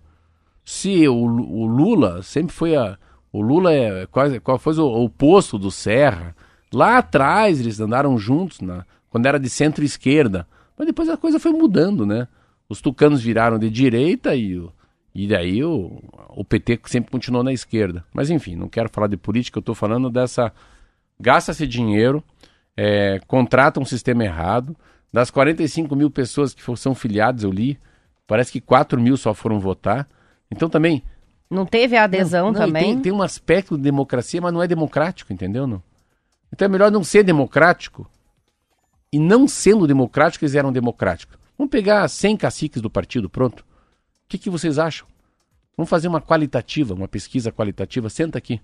[0.63, 2.99] Se o, o Lula sempre foi a.
[3.31, 6.35] O Lula é quase qual foi o, o posto do Serra.
[6.75, 10.45] Lá atrás eles andaram juntos, na, quando era de centro-esquerda
[10.77, 12.27] Mas depois a coisa foi mudando, né?
[12.67, 14.61] Os tucanos viraram de direita e,
[15.13, 18.03] e daí o, o PT sempre continuou na esquerda.
[18.13, 20.51] Mas enfim, não quero falar de política, eu estou falando dessa.
[21.17, 22.21] Gasta-se dinheiro,
[22.75, 24.75] é, contrata um sistema errado.
[25.13, 27.79] Das 45 mil pessoas que são filiadas, eu li,
[28.27, 30.09] parece que 4 mil só foram votar.
[30.51, 31.01] Então também.
[31.49, 32.95] Não teve a adesão não, não, também?
[32.95, 35.65] Tem, tem, um aspecto de democracia, mas não é democrático, entendeu?
[35.65, 35.81] Não?
[36.55, 38.09] Então é melhor não ser democrático.
[39.11, 41.37] E não sendo democrático, eles eram democráticos.
[41.57, 43.59] Vamos pegar 100 caciques do partido, pronto.
[43.59, 43.65] O
[44.29, 45.05] que, que vocês acham?
[45.75, 48.09] Vamos fazer uma qualitativa, uma pesquisa qualitativa.
[48.09, 48.61] Senta aqui.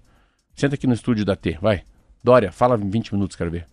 [0.56, 1.84] Senta aqui no estúdio da T, vai.
[2.24, 3.68] Dória, fala em 20 minutos, quero ver.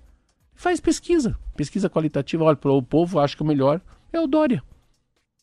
[0.52, 1.38] Faz pesquisa.
[1.56, 2.42] Pesquisa qualitativa.
[2.42, 3.80] Olha, o povo acha que o melhor
[4.12, 4.64] é o Dória.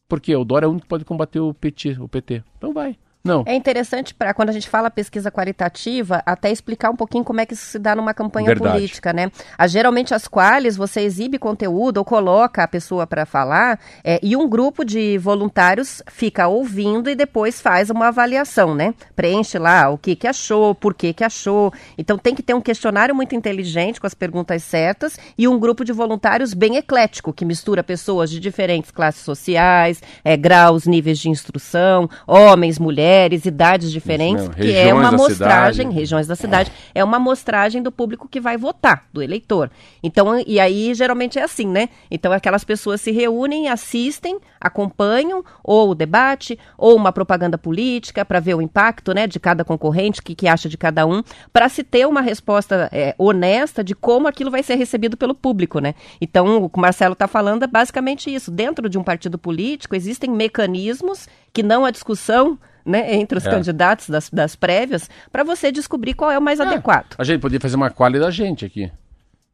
[0.05, 1.95] Porque o Dória é o único que pode combater o PT.
[2.01, 2.43] O PT.
[2.57, 2.97] Então vai.
[3.25, 3.43] Não.
[3.47, 7.45] É interessante para quando a gente fala pesquisa qualitativa, até explicar um pouquinho como é
[7.45, 8.75] que isso se dá numa campanha Verdade.
[8.75, 9.31] política, né?
[9.57, 14.35] A, geralmente as quais você exibe conteúdo ou coloca a pessoa para falar é, e
[14.35, 18.93] um grupo de voluntários fica ouvindo e depois faz uma avaliação, né?
[19.15, 21.73] Preenche lá o que que achou, por que que achou.
[21.97, 25.83] Então tem que ter um questionário muito inteligente com as perguntas certas e um grupo
[25.83, 31.27] de voluntários bem eclético que mistura pessoas de diferentes classes sociais, é, graus, níveis de
[31.27, 37.17] instrução, homens, mulheres mulheres, idades diferentes, que é uma amostragem, regiões da cidade, é uma
[37.17, 39.71] amostragem do público que vai votar, do eleitor.
[40.03, 41.89] Então, e aí geralmente é assim, né?
[42.11, 48.39] Então aquelas pessoas se reúnem, assistem, acompanham ou o debate ou uma propaganda política para
[48.39, 51.69] ver o impacto, né, de cada concorrente, o que, que acha de cada um, para
[51.69, 55.95] se ter uma resposta é, honesta de como aquilo vai ser recebido pelo público, né?
[56.19, 58.51] Então, o que o Marcelo está falando é basicamente isso.
[58.51, 63.49] Dentro de um partido político existem mecanismos que não a discussão né, entre os é.
[63.49, 66.63] candidatos das, das prévias, para você descobrir qual é o mais é.
[66.63, 67.15] adequado.
[67.17, 68.91] A gente podia fazer uma quali da gente aqui.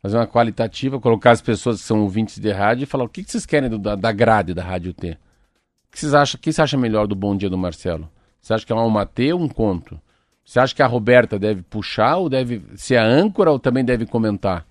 [0.02, 3.24] Fazer uma qualitativa, colocar as pessoas que são ouvintes de rádio e falar o que,
[3.24, 5.12] que vocês querem do, da, da grade da Rádio T.
[5.12, 5.18] O
[5.92, 8.10] que vocês acham, que você acha melhor do Bom Dia do Marcelo?
[8.42, 10.00] Você acha que é uma T ou um conto?
[10.44, 14.06] Você acha que a Roberta deve puxar ou deve ser a âncora ou também deve
[14.06, 14.66] comentar?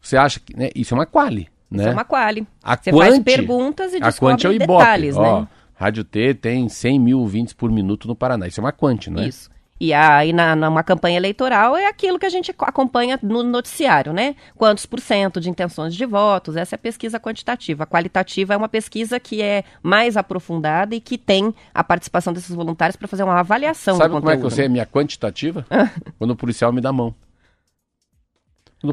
[0.00, 0.56] Você acha que.
[0.56, 0.70] Né?
[0.74, 1.48] Isso é uma quali.
[1.70, 1.82] Né?
[1.82, 2.46] Isso é uma quali.
[2.62, 5.40] A Você quanti, faz perguntas e descobre a é o detalhes, Ibope.
[5.40, 5.48] né?
[5.76, 8.48] Rádio T tem 100 mil ouvintes por minuto no Paraná.
[8.48, 9.28] Isso é uma quanti, não é?
[9.28, 9.50] Isso.
[9.78, 14.34] E aí, na, numa campanha eleitoral, é aquilo que a gente acompanha no noticiário, né?
[14.54, 16.56] Quantos por cento de intenções de votos?
[16.56, 17.84] Essa é a pesquisa quantitativa.
[17.84, 22.54] A qualitativa é uma pesquisa que é mais aprofundada e que tem a participação desses
[22.54, 25.66] voluntários para fazer uma avaliação Sabe do como é que eu sei a minha quantitativa?
[26.18, 27.14] Quando o policial me dá a mão.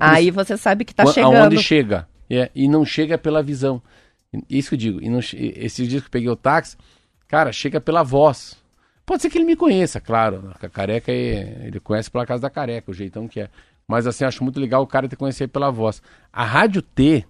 [0.02, 1.36] Aí você sabe que está chegando.
[1.36, 2.08] Aonde chega.
[2.30, 3.82] É, e não chega pela visão.
[4.50, 5.02] Isso que eu digo.
[5.02, 6.78] E não, esses dias que eu peguei o táxi,
[7.28, 8.56] cara, chega pela voz.
[9.06, 10.54] Pode ser que ele me conheça, claro.
[10.62, 13.50] A careca, ele conhece pela casa da careca, o jeitão que é.
[13.88, 16.02] Mas assim, acho muito legal o cara te conhecer pela voz.
[16.32, 17.26] A Rádio T,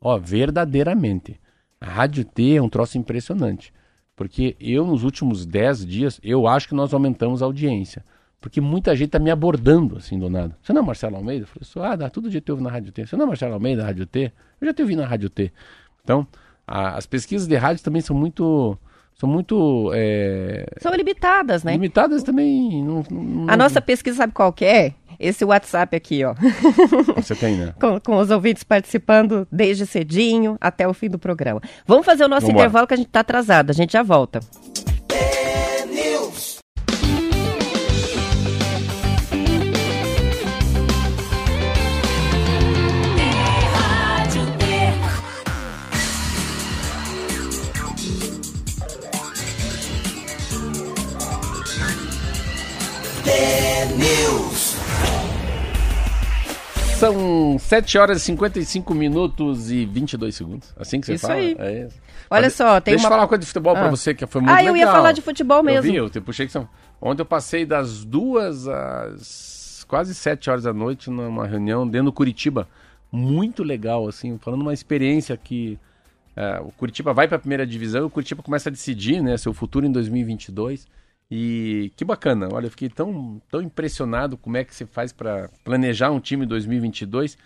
[0.00, 1.38] ó, verdadeiramente.
[1.80, 3.72] A Rádio T é um troço impressionante.
[4.16, 8.04] Porque eu, nos últimos 10 dias, eu acho que nós aumentamos a audiência.
[8.40, 10.56] Porque muita gente tá me abordando, assim, do nada.
[10.62, 11.46] Você não é Marcelo Almeida?
[11.60, 13.06] Eu falei, ah, dá, todo dia te ouve na Rádio T.
[13.06, 14.32] Você não é Marcelo Almeida, Rádio T?
[14.60, 15.52] Eu já te ouvi na Rádio T.
[16.04, 16.26] Então,
[16.66, 18.78] a, as pesquisas de rádio também são muito
[19.14, 19.92] são muito.
[19.94, 20.66] É...
[20.80, 21.72] São limitadas, né?
[21.72, 22.82] Limitadas também.
[22.82, 23.46] Não, não...
[23.48, 24.94] A nossa pesquisa, sabe qual que é?
[25.20, 26.34] Esse WhatsApp aqui, ó.
[27.14, 27.74] Você tem, né?
[27.80, 31.60] com, com, os ouvintes participando desde cedinho até o fim do programa.
[31.86, 32.86] Vamos fazer o nosso Vamos intervalo embora.
[32.88, 33.70] que a gente está atrasado.
[33.70, 34.40] A gente já volta.
[57.02, 60.72] São 7 horas e 55 minutos e 22 segundos.
[60.76, 61.40] Assim que você isso fala?
[61.40, 61.56] Aí.
[61.58, 61.96] É isso.
[62.30, 63.06] Olha Mas, só, tem deixa uma...
[63.06, 63.80] eu falar uma coisa de futebol ah.
[63.80, 64.72] pra você que foi muito ah, legal.
[64.72, 65.78] Ah, eu ia falar de futebol mesmo.
[65.78, 66.68] Eu vi, eu te puxei que são...
[67.00, 72.12] Ontem eu passei das duas às quase 7 horas da noite numa reunião dentro do
[72.12, 72.68] Curitiba.
[73.10, 75.80] Muito legal, assim, falando uma experiência que...
[76.36, 79.36] É, o Curitiba vai para a primeira divisão e o Curitiba começa a decidir né,
[79.36, 80.86] seu futuro em 2022.
[81.34, 85.48] E que bacana, olha, eu fiquei tão, tão impressionado como é que se faz para
[85.64, 87.38] planejar um time 2022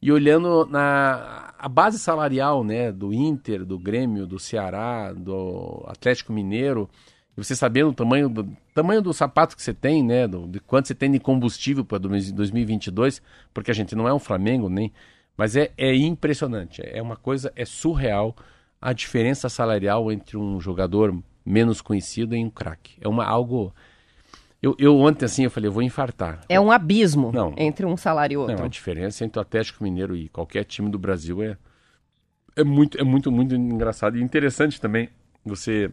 [0.00, 6.32] e olhando na a base salarial, né, do Inter, do Grêmio, do Ceará, do Atlético
[6.32, 6.88] Mineiro,
[7.36, 10.60] e você sabendo o tamanho do tamanho do sapato que você tem, né, do, de
[10.60, 13.20] quanto você tem de combustível para 2022,
[13.52, 14.92] porque a gente não é um Flamengo nem,
[15.36, 18.36] mas é, é impressionante, é uma coisa é surreal
[18.80, 21.12] a diferença salarial entre um jogador
[21.44, 22.94] menos conhecido em um craque.
[23.00, 23.74] É uma algo.
[24.60, 26.40] Eu, eu ontem, assim, eu falei, eu vou infartar.
[26.48, 28.56] É um abismo não, entre um salário e outro.
[28.56, 31.56] Não, a diferença entre o Atlético Mineiro e qualquer time do Brasil é,
[32.54, 35.08] é muito, é muito, muito engraçado e interessante também
[35.44, 35.90] você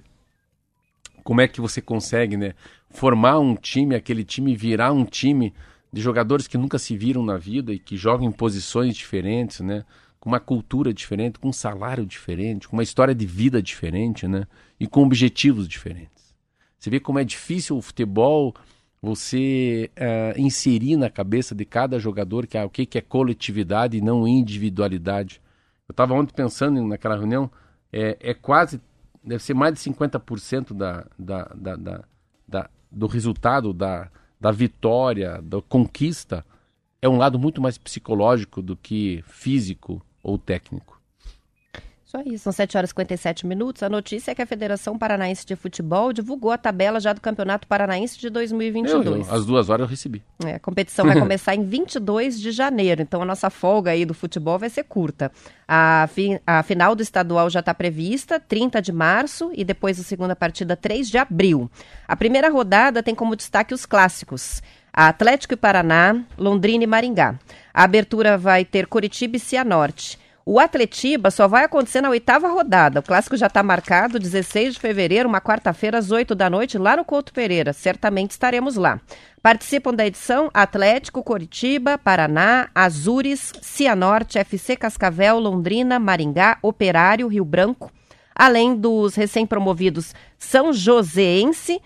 [1.23, 2.53] como é que você consegue, né,
[2.89, 5.53] formar um time, aquele time virar um time
[5.91, 9.83] de jogadores que nunca se viram na vida e que jogam em posições diferentes, né,
[10.19, 14.45] com uma cultura diferente, com um salário diferente, com uma história de vida diferente, né,
[14.79, 16.35] e com objetivos diferentes.
[16.77, 18.53] Você vê como é difícil o futebol
[19.01, 23.97] você uh, inserir na cabeça de cada jogador que é, o que, que é coletividade
[23.97, 25.41] e não individualidade.
[25.87, 27.49] Eu estava ontem pensando naquela reunião,
[27.91, 28.81] é, é quase,
[29.23, 32.03] deve ser mais de 50% da, da, da, da,
[32.47, 34.09] da, do resultado, da,
[34.39, 36.45] da vitória, da conquista,
[37.01, 40.99] é um lado muito mais psicológico do que físico ou técnico.
[42.09, 43.83] Só isso, são 7 horas e 57 minutos.
[43.83, 47.67] A notícia é que a Federação Paranaense de Futebol divulgou a tabela já do Campeonato
[47.67, 49.05] Paranaense de 2022.
[49.05, 50.23] Eu, eu, às duas horas eu recebi.
[50.43, 54.15] É, a competição vai começar em 22 de janeiro, então a nossa folga aí do
[54.15, 55.31] futebol vai ser curta.
[55.67, 60.03] A, fi, a final do estadual já está prevista, 30 de março, e depois a
[60.03, 61.69] segunda partida, 3 de abril.
[62.07, 64.63] A primeira rodada tem como destaque os clássicos.
[65.07, 67.39] Atlético e Paraná, Londrina e Maringá.
[67.73, 70.19] A abertura vai ter Curitiba e Cianorte.
[70.45, 72.99] O Atletiba só vai acontecer na oitava rodada.
[72.99, 76.97] O clássico já está marcado 16 de fevereiro, uma quarta-feira, às 8 da noite, lá
[76.97, 77.71] no Couto Pereira.
[77.71, 78.99] Certamente estaremos lá.
[79.41, 87.89] Participam da edição Atlético, Coritiba, Paraná, Azures, Cianorte, FC Cascavel, Londrina, Maringá, Operário, Rio Branco,
[88.35, 91.79] além dos recém-promovidos São Joséense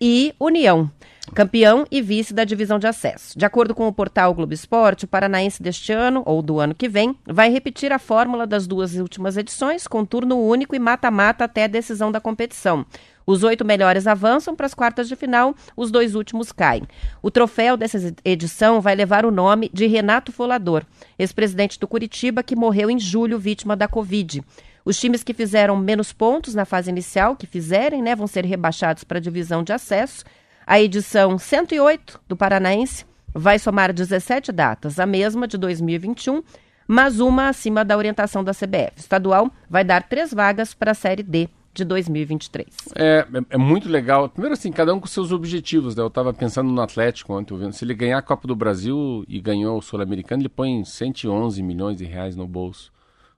[0.00, 0.90] e União
[1.34, 3.38] campeão e vice da divisão de acesso.
[3.38, 6.88] De acordo com o portal Globo Esporte, o paranaense deste ano, ou do ano que
[6.88, 11.64] vem, vai repetir a fórmula das duas últimas edições, com turno único e mata-mata até
[11.64, 12.84] a decisão da competição.
[13.26, 16.84] Os oito melhores avançam para as quartas de final, os dois últimos caem.
[17.22, 20.82] O troféu dessa edição vai levar o nome de Renato Folador,
[21.18, 24.42] ex-presidente do Curitiba, que morreu em julho vítima da Covid.
[24.82, 29.04] Os times que fizeram menos pontos na fase inicial, que fizerem, né, vão ser rebaixados
[29.04, 30.24] para a divisão de acesso
[30.68, 36.42] a edição 108 do Paranaense vai somar 17 datas, a mesma de 2021,
[36.86, 38.92] mas uma acima da orientação da CBF.
[38.98, 42.68] O estadual vai dar três vagas para a Série D de 2023.
[42.94, 44.28] É, é, é, muito legal.
[44.28, 45.96] Primeiro assim, cada um com seus objetivos.
[45.96, 46.02] Né?
[46.02, 47.72] Eu estava pensando no Atlético ontem, vendo.
[47.72, 51.96] se ele ganhar a Copa do Brasil e ganhou o Sul-Americano, ele põe 111 milhões
[51.96, 52.92] de reais no bolso.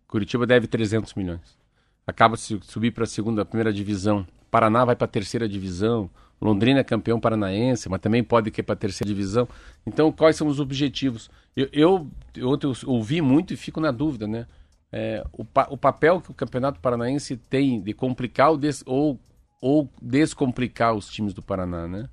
[0.09, 1.57] Curitiba deve 300 milhões.
[2.05, 4.27] Acaba de subir para a segunda, primeira divisão.
[4.51, 6.11] Paraná vai para a terceira divisão.
[6.41, 9.47] Londrina é campeão paranaense, mas também pode ir para a terceira divisão.
[9.87, 11.31] Então, quais são os objetivos?
[11.55, 12.11] Eu, eu
[12.49, 14.47] ontem eu ouvi muito e fico na dúvida, né?
[14.93, 19.21] É, o, pa, o, papel que o Campeonato Paranaense tem de complicar des, ou,
[19.61, 22.09] ou descomplicar os times do Paraná, né?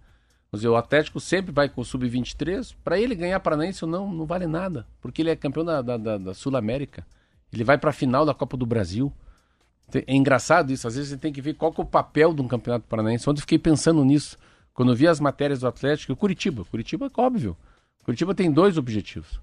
[0.52, 2.76] Mas o Atlético sempre vai com o Sub-23.
[2.84, 6.18] Para ele ganhar Paranaense ou não, não vale nada, porque ele é campeão da, da,
[6.18, 7.06] da Sul-América.
[7.52, 9.12] Ele vai para a final da Copa do Brasil.
[9.94, 12.42] É engraçado isso, às vezes você tem que ver qual que é o papel de
[12.42, 13.30] um campeonato paranaense.
[13.30, 14.38] Ontem eu fiquei pensando nisso.
[14.74, 16.66] Quando eu vi as matérias do Atlético, Curitiba.
[16.66, 17.58] Curitiba é óbvio.
[18.04, 19.40] Curitiba tem dois objetivos.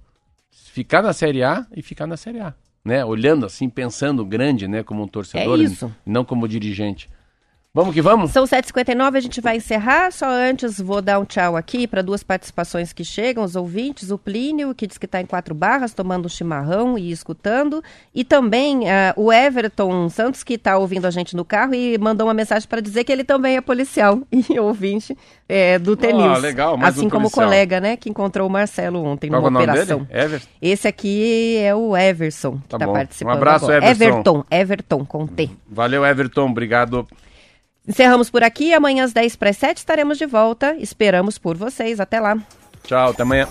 [0.51, 2.55] Ficar na Série A e ficar na Série A.
[2.85, 3.05] Né?
[3.05, 4.83] Olhando assim, pensando grande, né?
[4.83, 7.11] Como um torcedor, é não como dirigente.
[7.77, 8.31] Vamos que vamos?
[8.31, 10.13] São 7h59, a gente vai encerrar.
[10.13, 14.13] Só antes vou dar um tchau aqui para duas participações que chegam, os ouvintes.
[14.13, 17.83] O Plínio, que diz que está em quatro barras, tomando um chimarrão e escutando.
[18.15, 22.29] E também uh, o Everton Santos, que está ouvindo a gente no carro e mandou
[22.29, 25.19] uma mensagem para dizer que ele também é policial e ouvinte
[25.49, 26.23] é, do Tenis.
[26.23, 29.43] Ah, legal, mais Assim um como o colega, né, que encontrou o Marcelo ontem Qual
[29.43, 30.07] numa é operação.
[30.63, 33.35] Esse aqui é o Everson, que está tá participando.
[33.35, 33.91] Um abraço, agora.
[33.91, 34.15] Everton.
[34.15, 35.51] Everton, Everton, com T.
[35.69, 37.05] Valeu, Everton, obrigado.
[37.87, 38.73] Encerramos por aqui.
[38.73, 40.75] Amanhã às 10 para as 7 estaremos de volta.
[40.77, 42.01] Esperamos por vocês.
[42.01, 42.37] Até lá.
[42.83, 43.49] Tchau, até amanhã.